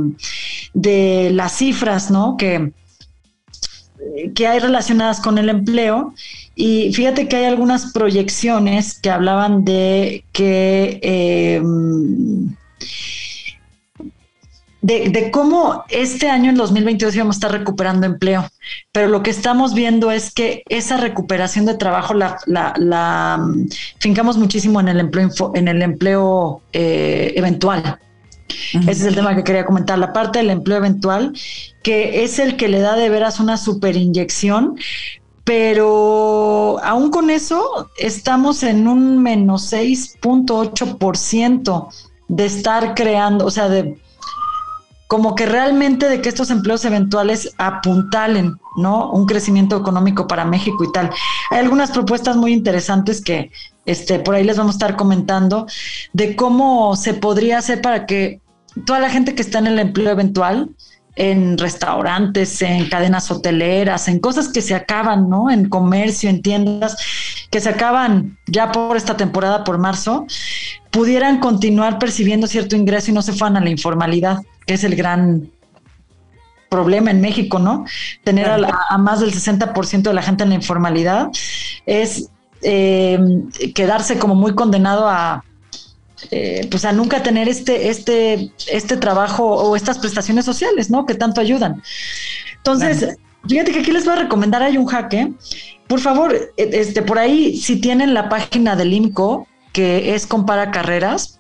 de 0.74 1.30
las 1.32 1.54
cifras, 1.54 2.12
¿no? 2.12 2.36
Que, 2.36 2.74
que 4.36 4.46
hay 4.46 4.60
relacionadas 4.60 5.22
con 5.22 5.38
el 5.38 5.48
empleo 5.48 6.14
y 6.56 6.94
fíjate 6.94 7.28
que 7.28 7.38
hay 7.38 7.46
algunas 7.46 7.92
proyecciones 7.94 9.00
que 9.00 9.10
hablaban 9.10 9.64
de 9.64 10.24
que... 10.32 11.00
Em, 11.02 12.56
de, 14.82 15.30
cómo 15.32 15.84
este 15.90 16.28
año, 16.28 16.50
en 16.50 16.58
2022, 16.58 17.16
íbamos 17.16 17.36
a 17.36 17.38
estar 17.38 17.52
recuperando 17.52 18.06
empleo. 18.08 18.50
Pero 18.92 19.08
lo 19.08 19.22
que 19.22 19.30
estamos 19.30 19.74
viendo 19.74 20.12
es 20.12 20.34
que 20.34 20.64
esa 20.70 20.98
recuperación 20.98 21.66
de 21.66 21.76
trabajo 21.76 22.14
la, 22.14 22.38
la, 22.48 23.38
mm, 23.40 23.68
fincamos 24.00 24.38
muchísimo 24.38 24.80
en 24.80 24.88
el 24.88 25.00
empleo, 25.00 25.30
en 25.54 25.68
el 25.68 25.82
empleo 25.82 26.62
eh, 26.74 27.34
eventual. 27.36 28.00
Ese 28.74 28.92
es 28.92 29.04
el 29.04 29.16
tema 29.16 29.36
que 29.36 29.44
quería 29.44 29.66
comentar. 29.66 29.98
La 29.98 30.14
parte 30.14 30.40
del 30.40 30.50
empleo 30.50 30.78
eventual, 30.78 31.34
que 31.84 32.24
es 32.24 32.40
el 32.40 32.58
que 32.58 32.68
le 32.68 32.80
da 32.80 32.96
de 32.96 33.10
veras 33.10 33.40
una 33.40 33.58
superinyección, 33.58 34.76
pero 35.44 36.80
aún 36.84 37.12
con 37.12 37.30
eso 37.30 37.92
estamos 37.98 38.64
en 38.64 38.88
un 38.88 39.22
menos 39.22 39.74
6.8% 39.74 41.90
de 42.28 42.46
estar 42.46 42.96
creando, 42.96 43.46
o 43.46 43.52
sea, 43.52 43.70
de 43.70 43.98
como 45.12 45.36
que 45.36 45.46
realmente 45.46 46.08
de 46.08 46.22
que 46.22 46.30
estos 46.30 46.52
empleos 46.52 46.86
eventuales 46.86 47.54
apuntalen, 47.58 48.56
¿no? 48.78 49.12
Un 49.12 49.26
crecimiento 49.26 49.76
económico 49.76 50.26
para 50.26 50.46
México 50.46 50.86
y 50.86 50.92
tal. 50.94 51.10
Hay 51.50 51.60
algunas 51.60 51.92
propuestas 51.92 52.38
muy 52.38 52.54
interesantes 52.54 53.22
que 53.22 53.52
este, 53.86 54.20
por 54.20 54.36
ahí 54.36 54.46
les 54.46 54.56
vamos 54.56 54.76
a 54.76 54.78
estar 54.78 54.96
comentando 54.96 55.68
de 56.14 56.38
cómo 56.38 56.96
se 56.96 57.14
podría 57.14 57.58
hacer 57.58 57.82
para 57.82 58.06
que 58.06 58.40
toda 58.86 59.00
la 59.00 59.10
gente 59.10 59.36
que 59.36 59.42
está 59.42 59.60
en 59.60 59.68
el 59.68 59.80
empleo 59.80 60.12
eventual, 60.12 60.70
en 61.16 61.58
restaurantes, 61.58 62.62
en 62.62 62.88
cadenas 62.90 63.30
hoteleras, 63.32 64.08
en 64.08 64.20
cosas 64.20 64.48
que 64.50 64.62
se 64.62 64.76
acaban, 64.76 65.30
¿no? 65.30 65.50
En 65.50 65.68
comercio, 65.68 66.30
en 66.30 66.42
tiendas, 66.42 66.98
que 67.50 67.60
se 67.60 67.70
acaban 67.70 68.38
ya 68.48 68.72
por 68.72 68.96
esta 68.96 69.18
temporada, 69.18 69.64
por 69.64 69.78
marzo, 69.78 70.26
pudieran 70.90 71.40
continuar 71.40 72.00
percibiendo 72.00 72.48
cierto 72.48 72.76
ingreso 72.76 73.12
y 73.12 73.14
no 73.14 73.22
se 73.22 73.34
fueran 73.34 73.58
a 73.58 73.62
la 73.62 73.70
informalidad, 73.70 74.40
que 74.66 74.76
es 74.76 74.84
el 74.84 74.96
gran 74.96 75.50
problema 76.70 77.12
en 77.12 77.20
México, 77.20 77.60
¿no? 77.60 77.86
Tener 78.24 78.50
a, 78.50 78.98
más 78.98 79.20
del 79.20 79.34
60% 79.34 80.04
de 80.04 80.14
la 80.14 80.22
gente 80.22 80.44
en 80.44 80.50
la 80.50 80.56
informalidad 80.56 81.28
es 81.86 82.30
eh, 82.62 83.20
quedarse 83.76 84.18
como 84.18 84.36
muy 84.36 84.56
condenado 84.56 85.10
a 85.10 85.44
eh, 86.30 86.68
pues 86.70 86.86
a 86.86 86.92
nunca 86.92 87.24
tener 87.24 87.50
este, 87.50 87.90
este, 87.90 88.52
este 88.68 88.98
trabajo 88.98 89.46
o 89.46 89.76
estas 89.76 89.98
prestaciones 89.98 90.46
sociales, 90.46 90.90
¿no? 90.90 91.06
Que 91.06 91.16
tanto 91.16 91.42
ayudan. 91.42 91.82
Entonces, 92.58 93.18
fíjate 93.48 93.72
que 93.72 93.80
aquí 93.80 93.92
les 93.92 94.06
voy 94.06 94.14
a 94.14 94.24
recomendar, 94.24 94.62
hay 94.62 94.78
un 94.78 94.86
jaque. 94.86 95.34
Por 95.88 96.00
favor, 96.00 96.34
e, 96.34 96.70
este, 96.74 97.02
por 97.02 97.18
ahí, 97.18 97.58
si 97.58 97.78
tienen 97.82 98.14
la 98.14 98.30
página 98.30 98.76
del 98.76 98.94
IMCO, 98.94 99.48
que 99.74 100.14
es 100.14 100.28
Compara 100.28 100.72
Carreras, 100.72 101.40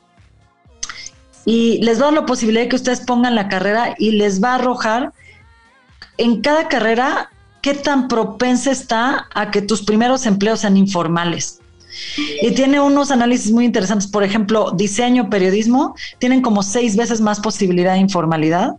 y 1.45 1.79
les 1.83 1.99
da 1.99 2.11
la 2.11 2.25
posibilidad 2.25 2.63
de 2.63 2.69
que 2.69 2.75
ustedes 2.75 3.01
pongan 3.01 3.35
la 3.35 3.47
carrera 3.47 3.95
y 3.97 4.11
les 4.11 4.43
va 4.43 4.51
a 4.51 4.55
arrojar 4.55 5.11
en 6.17 6.41
cada 6.41 6.67
carrera 6.67 7.29
qué 7.61 7.73
tan 7.73 8.07
propensa 8.07 8.71
está 8.71 9.27
a 9.33 9.51
que 9.51 9.61
tus 9.61 9.83
primeros 9.83 10.25
empleos 10.25 10.61
sean 10.61 10.77
informales. 10.77 11.60
Y 12.41 12.51
tiene 12.51 12.79
unos 12.79 13.11
análisis 13.11 13.51
muy 13.51 13.65
interesantes. 13.65 14.07
Por 14.07 14.23
ejemplo, 14.23 14.71
diseño, 14.71 15.29
periodismo, 15.29 15.95
tienen 16.19 16.41
como 16.41 16.63
seis 16.63 16.95
veces 16.95 17.21
más 17.21 17.39
posibilidad 17.39 17.93
de 17.93 17.99
informalidad 17.99 18.75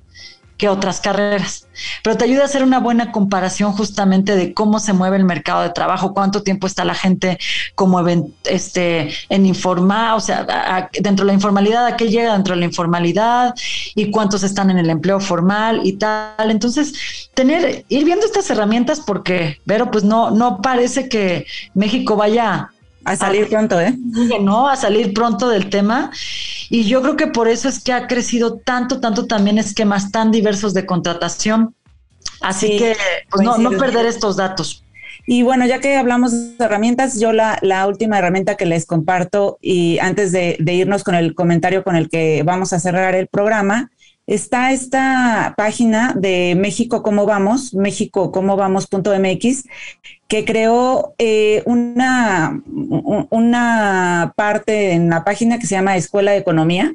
que 0.63 0.69
otras 0.69 1.01
carreras. 1.01 1.67
Pero 2.05 2.17
te 2.17 2.25
ayuda 2.25 2.43
a 2.43 2.45
hacer 2.45 2.63
una 2.63 2.79
buena 2.79 3.11
comparación 3.11 3.73
justamente 3.73 4.37
de 4.37 4.55
cómo 4.55 4.79
se 4.79 4.93
mueve 4.93 5.17
el 5.17 5.25
mercado 5.25 5.63
de 5.63 5.71
trabajo, 5.71 6.15
cuánto 6.15 6.45
tiempo 6.45 6.69
está 6.69 6.85
la 6.85 6.95
gente 6.95 7.37
como 7.75 8.01
este, 8.45 9.13
en 9.29 9.47
informar, 9.47 10.15
o 10.15 10.21
sea, 10.21 10.89
dentro 11.01 11.25
de 11.25 11.33
la 11.33 11.35
informalidad, 11.35 11.87
a 11.87 11.97
qué 11.97 12.11
llega 12.11 12.35
dentro 12.35 12.55
de 12.55 12.61
la 12.61 12.67
informalidad 12.67 13.55
y 13.97 14.13
cuántos 14.13 14.45
están 14.45 14.71
en 14.71 14.79
el 14.79 14.89
empleo 14.89 15.19
formal 15.19 15.81
y 15.83 15.95
tal. 15.95 16.51
Entonces, 16.53 17.29
tener, 17.35 17.85
ir 17.89 18.05
viendo 18.05 18.25
estas 18.25 18.49
herramientas 18.51 19.01
porque, 19.01 19.59
pero 19.67 19.91
pues 19.91 20.05
no, 20.05 20.31
no 20.31 20.61
parece 20.63 21.09
que 21.09 21.47
México 21.75 22.15
vaya 22.15 22.72
a 23.05 23.17
salir 23.17 23.49
pronto, 23.49 23.81
¿eh? 23.81 23.97
No, 24.41 24.69
a 24.69 24.77
salir 24.77 25.13
pronto 25.13 25.49
del 25.49 25.71
tema. 25.71 26.11
Y 26.71 26.85
yo 26.85 27.03
creo 27.03 27.17
que 27.17 27.27
por 27.27 27.49
eso 27.49 27.69
es 27.69 27.83
que 27.83 27.93
ha 27.93 28.07
crecido 28.07 28.59
tanto, 28.59 29.01
tanto 29.01 29.27
también 29.27 29.59
esquemas 29.59 30.11
tan 30.11 30.31
diversos 30.31 30.75
de 30.75 30.87
contratación. 30.87 31.75
Así 32.41 32.77
que, 32.79 32.97
pues 33.31 33.45
no, 33.45 33.59
no 33.59 33.71
perder 33.71 34.07
estos 34.07 34.37
datos. 34.37 34.85
Y 35.27 35.43
bueno, 35.43 35.67
ya 35.67 35.81
que 35.81 35.97
hablamos 35.97 36.33
de 36.59 36.65
herramientas, 36.65 37.21
yo 37.21 37.33
la, 37.33 37.59
la 37.63 37.87
última 37.87 38.19
herramienta 38.19 38.57
que 38.57 38.67
les 38.67 38.87
comparto 38.87 39.59
y 39.61 39.99
antes 40.01 40.33
de, 40.33 40.57
de, 40.59 40.75
irnos 40.75 41.05
con 41.05 41.15
el 41.15 41.35
comentario 41.35 41.85
con 41.85 41.95
el 41.95 42.09
que 42.09 42.43
vamos 42.45 42.73
a 42.73 42.81
cerrar 42.81 43.15
el 43.15 43.29
programa, 43.29 43.91
está 44.27 44.73
esta 44.73 45.55
página 45.57 46.15
de 46.17 46.57
México 46.57 47.03
Cómo 47.03 47.25
Vamos, 47.27 47.73
MéxicoCómoVamos.mx, 47.75 49.65
que 50.33 50.47
creó 50.47 51.15
eh, 51.19 51.63
una, 51.67 52.59
una 53.29 54.33
parte 54.35 54.93
en 54.93 55.11
la 55.11 55.25
página 55.25 55.59
que 55.59 55.67
se 55.67 55.75
llama 55.75 55.99
Escuela 55.99 56.31
de 56.31 56.39
Economía 56.39 56.95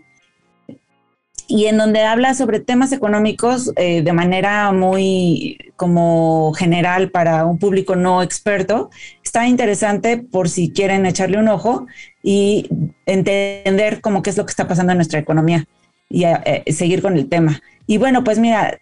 y 1.47 1.67
en 1.67 1.77
donde 1.77 2.01
habla 2.01 2.33
sobre 2.33 2.61
temas 2.61 2.91
económicos 2.93 3.71
eh, 3.75 4.01
de 4.01 4.11
manera 4.11 4.71
muy 4.71 5.71
como 5.75 6.51
general 6.53 7.11
para 7.11 7.45
un 7.45 7.59
público 7.59 7.95
no 7.95 8.23
experto. 8.23 8.89
está 9.23 9.45
interesante 9.47 10.17
por 10.17 10.49
si 10.49 10.71
quieren 10.71 11.05
echarle 11.05 11.37
un 11.37 11.49
ojo 11.49 11.85
y 12.23 12.67
entender 13.05 14.01
cómo 14.01 14.23
qué 14.23 14.31
es 14.31 14.37
lo 14.37 14.47
que 14.47 14.51
está 14.51 14.67
pasando 14.67 14.93
en 14.93 14.97
nuestra 14.97 15.19
economía 15.19 15.67
y 16.09 16.23
eh, 16.23 16.63
seguir 16.69 17.03
con 17.03 17.15
el 17.15 17.29
tema. 17.29 17.61
Y 17.85 17.99
bueno, 17.99 18.23
pues 18.23 18.39
mira, 18.39 18.79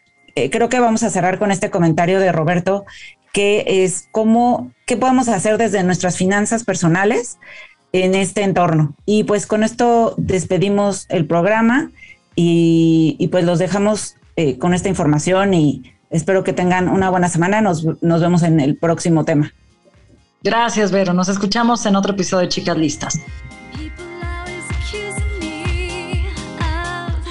creo 0.49 0.69
que 0.69 0.79
vamos 0.79 1.03
a 1.03 1.09
cerrar 1.09 1.39
con 1.39 1.51
este 1.51 1.69
comentario 1.69 2.21
de 2.21 2.31
Roberto, 2.31 2.85
que 3.35 3.65
es 3.83 4.07
cómo, 4.13 4.71
qué 4.85 4.95
podemos 4.95 5.27
hacer 5.27 5.57
desde 5.57 5.83
nuestras 5.83 6.15
finanzas 6.15 6.63
personales 6.63 7.37
en 7.91 8.15
este 8.15 8.43
entorno. 8.43 8.95
Y 9.05 9.25
pues 9.25 9.45
con 9.45 9.61
esto 9.61 10.15
despedimos 10.17 11.05
el 11.09 11.25
programa 11.27 11.91
y, 12.33 13.27
pues 13.33 13.43
los 13.43 13.59
dejamos 13.59 14.15
eh, 14.37 14.57
con 14.57 14.73
esta 14.73 14.87
información 14.87 15.53
y 15.53 15.83
espero 16.11 16.45
que 16.45 16.53
tengan 16.53 16.87
una 16.87 17.09
buena 17.09 17.27
semana. 17.27 17.59
Nos, 17.59 17.85
nos 18.01 18.21
vemos 18.21 18.41
en 18.41 18.61
el 18.61 18.77
próximo 18.77 19.25
tema. 19.25 19.51
Gracias, 20.41 20.93
Vero. 20.93 21.11
Nos 21.11 21.27
escuchamos 21.27 21.85
en 21.85 21.97
otro 21.97 22.13
episodio 22.13 22.43
de 22.43 22.47
Chicas 22.47 22.77
Listas. 22.77 23.19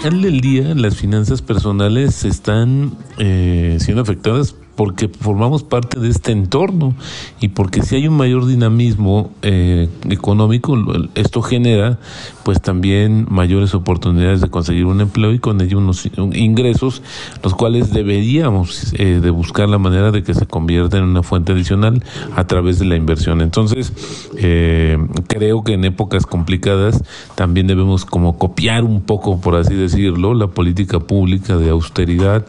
Al 0.05 0.21
del 0.21 0.43
día, 0.43 0.75
las 0.75 0.97
finanzas 0.97 1.41
personales 1.41 2.27
están 2.27 2.93
eh, 3.17 3.79
siendo 3.81 4.03
afectadas 4.03 4.55
porque 4.77 5.09
formamos 5.09 5.63
parte 5.63 6.01
de 6.01 6.09
este 6.09 6.33
entorno 6.33 6.95
y 7.41 7.49
porque 7.49 7.83
si 7.83 7.97
hay 7.97 8.09
un 8.09 8.17
mayor 8.17 8.47
dinamismo 8.47 9.31
eh, 9.43 9.89
económico, 10.09 10.77
esto 11.15 11.43
genera 11.43 11.99
pues 12.45 12.61
también 12.61 13.27
mayores 13.31 13.75
oportunidades 13.75 14.41
de 14.41 14.51
conseguir 14.51 14.85
un 14.85 15.01
empleo 15.01 15.33
y 15.33 15.39
con 15.39 15.61
ello 15.61 15.79
unos 15.79 16.09
ingresos, 16.35 17.03
los 17.43 17.55
cuales 17.55 17.93
deberíamos 17.93 18.93
eh, 18.95 19.21
de 19.21 19.31
buscar 19.31 19.69
la 19.69 19.79
manera 19.79 20.11
de 20.11 20.23
que 20.23 20.35
se 20.35 20.47
convierta 20.47 20.99
en 20.99 21.05
una 21.05 21.23
fuente 21.23 21.53
adicional 21.53 22.03
a 22.37 22.47
través 22.47 22.79
de 22.79 22.85
la 22.85 22.97
inversión. 22.97 23.41
Entonces, 23.41 23.93
eh, 24.37 24.99
creo 25.27 25.65
que 25.65 25.75
en 25.75 25.85
épocas 25.85 26.27
complicadas 26.27 27.03
también 27.35 27.67
debemos 27.67 28.05
como 28.05 28.39
copiar 28.39 28.85
un 28.85 29.01
poco, 29.01 29.41
por 29.41 29.57
así 29.57 29.75
decirlo, 29.75 30.35
la 30.35 30.49
política 30.49 31.01
pública 31.01 31.57
de 31.57 31.71
austeridad 31.71 32.47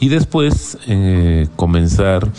y 0.00 0.08
después 0.08 0.78
eh, 0.86 1.48
comenzar 1.68 2.32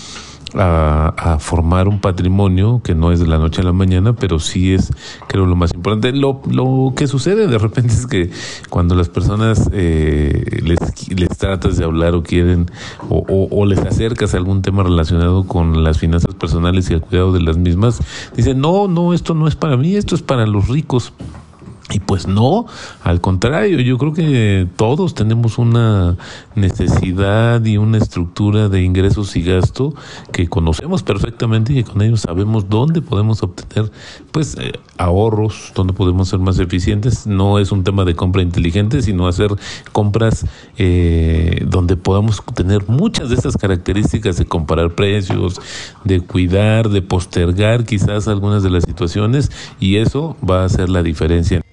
a, 0.56 1.38
formar 1.40 1.88
un 1.88 2.02
patrimonio 2.02 2.82
que 2.84 2.96
no 2.96 3.12
es 3.12 3.20
de 3.20 3.28
la 3.28 3.38
noche 3.38 3.62
a 3.62 3.64
la 3.64 3.74
mañana, 3.74 4.14
pero 4.14 4.40
sí 4.40 4.74
es, 4.74 4.92
creo, 5.28 5.46
lo 5.46 5.56
más 5.56 5.72
importante. 5.72 6.12
Lo, 6.12 6.42
lo 6.50 6.94
que 6.96 7.06
sucede 7.06 7.46
de 7.46 7.60
repente 7.60 7.94
es 7.94 8.08
que 8.08 8.32
cuando 8.72 8.96
las 8.96 9.08
personas 9.08 9.70
eh, 9.72 10.62
les, 10.64 10.80
les 11.10 11.30
tratas 11.38 11.78
de 11.78 11.86
hablar 11.86 12.16
o 12.16 12.24
quieren, 12.24 12.72
o, 13.08 13.48
o, 13.52 13.66
les 13.68 13.78
acercas 13.78 14.34
a 14.34 14.38
algún 14.38 14.64
tema 14.64 14.82
relacionado 14.82 15.46
con 15.46 15.84
las 15.84 16.00
finanzas 16.00 16.34
personales 16.34 16.90
y 16.90 16.96
el 16.96 17.02
cuidado 17.02 17.32
de 17.32 17.42
las 17.42 17.58
mismas, 17.58 18.00
dicen, 18.36 18.60
no, 18.60 18.88
no, 18.88 19.14
esto 19.14 19.36
no 19.36 19.48
es 19.48 19.56
para 19.56 19.78
mí, 19.78 19.96
esto 19.96 20.16
es 20.16 20.24
para 20.24 20.48
los 20.48 20.68
ricos. 20.68 21.14
Y 21.92 22.00
pues 22.00 22.28
no, 22.28 22.68
al 23.04 23.20
contrario, 23.20 23.80
yo 23.80 23.98
creo 23.98 24.14
que 24.14 24.68
todos 24.76 25.16
tenemos 25.16 25.58
una 25.58 26.18
necesidad 26.54 27.66
y 27.66 27.78
una 27.78 27.98
estructura 27.98 28.70
de 28.70 28.84
ingresos 28.84 29.36
y 29.36 29.42
gasto 29.42 29.96
que 30.32 30.48
conocemos 30.48 31.02
perfectamente 31.02 31.74
y 31.74 31.78
que 31.78 31.92
con 31.92 32.04
ellos 32.04 32.22
sabemos 32.22 32.70
dónde 32.70 33.02
podemos 33.02 33.42
obtener 33.42 33.92
pues 34.32 34.56
eh, 34.60 34.74
ahorros, 34.98 35.72
dónde 35.74 35.94
podemos 35.94 36.30
ser 36.30 36.38
más 36.38 36.60
eficientes. 36.60 37.26
No 37.26 37.58
es 37.58 37.72
un 37.72 37.84
tema 37.84 38.06
de 38.06 38.16
compra 38.16 38.44
inteligente, 38.44 39.02
sino 39.02 39.28
hacer 39.28 39.50
compras 39.92 40.46
eh, 40.78 41.66
donde 41.68 41.98
podamos 41.98 42.44
tener 42.54 42.88
muchas 42.88 43.30
de 43.30 43.36
estas 43.36 43.58
características 43.58 44.38
de 44.38 44.46
comparar 44.46 44.94
precios, 44.94 45.60
de 46.04 46.20
cuidar, 46.22 46.90
de 46.90 47.02
postergar 47.02 47.84
quizás 47.84 48.28
algunas 48.28 48.62
de 48.62 48.70
las 48.70 48.84
situaciones 48.84 49.52
y 49.80 49.96
eso 49.96 50.38
va 50.48 50.62
a 50.62 50.66
hacer 50.66 50.90
la 50.90 51.02
diferencia. 51.02 51.64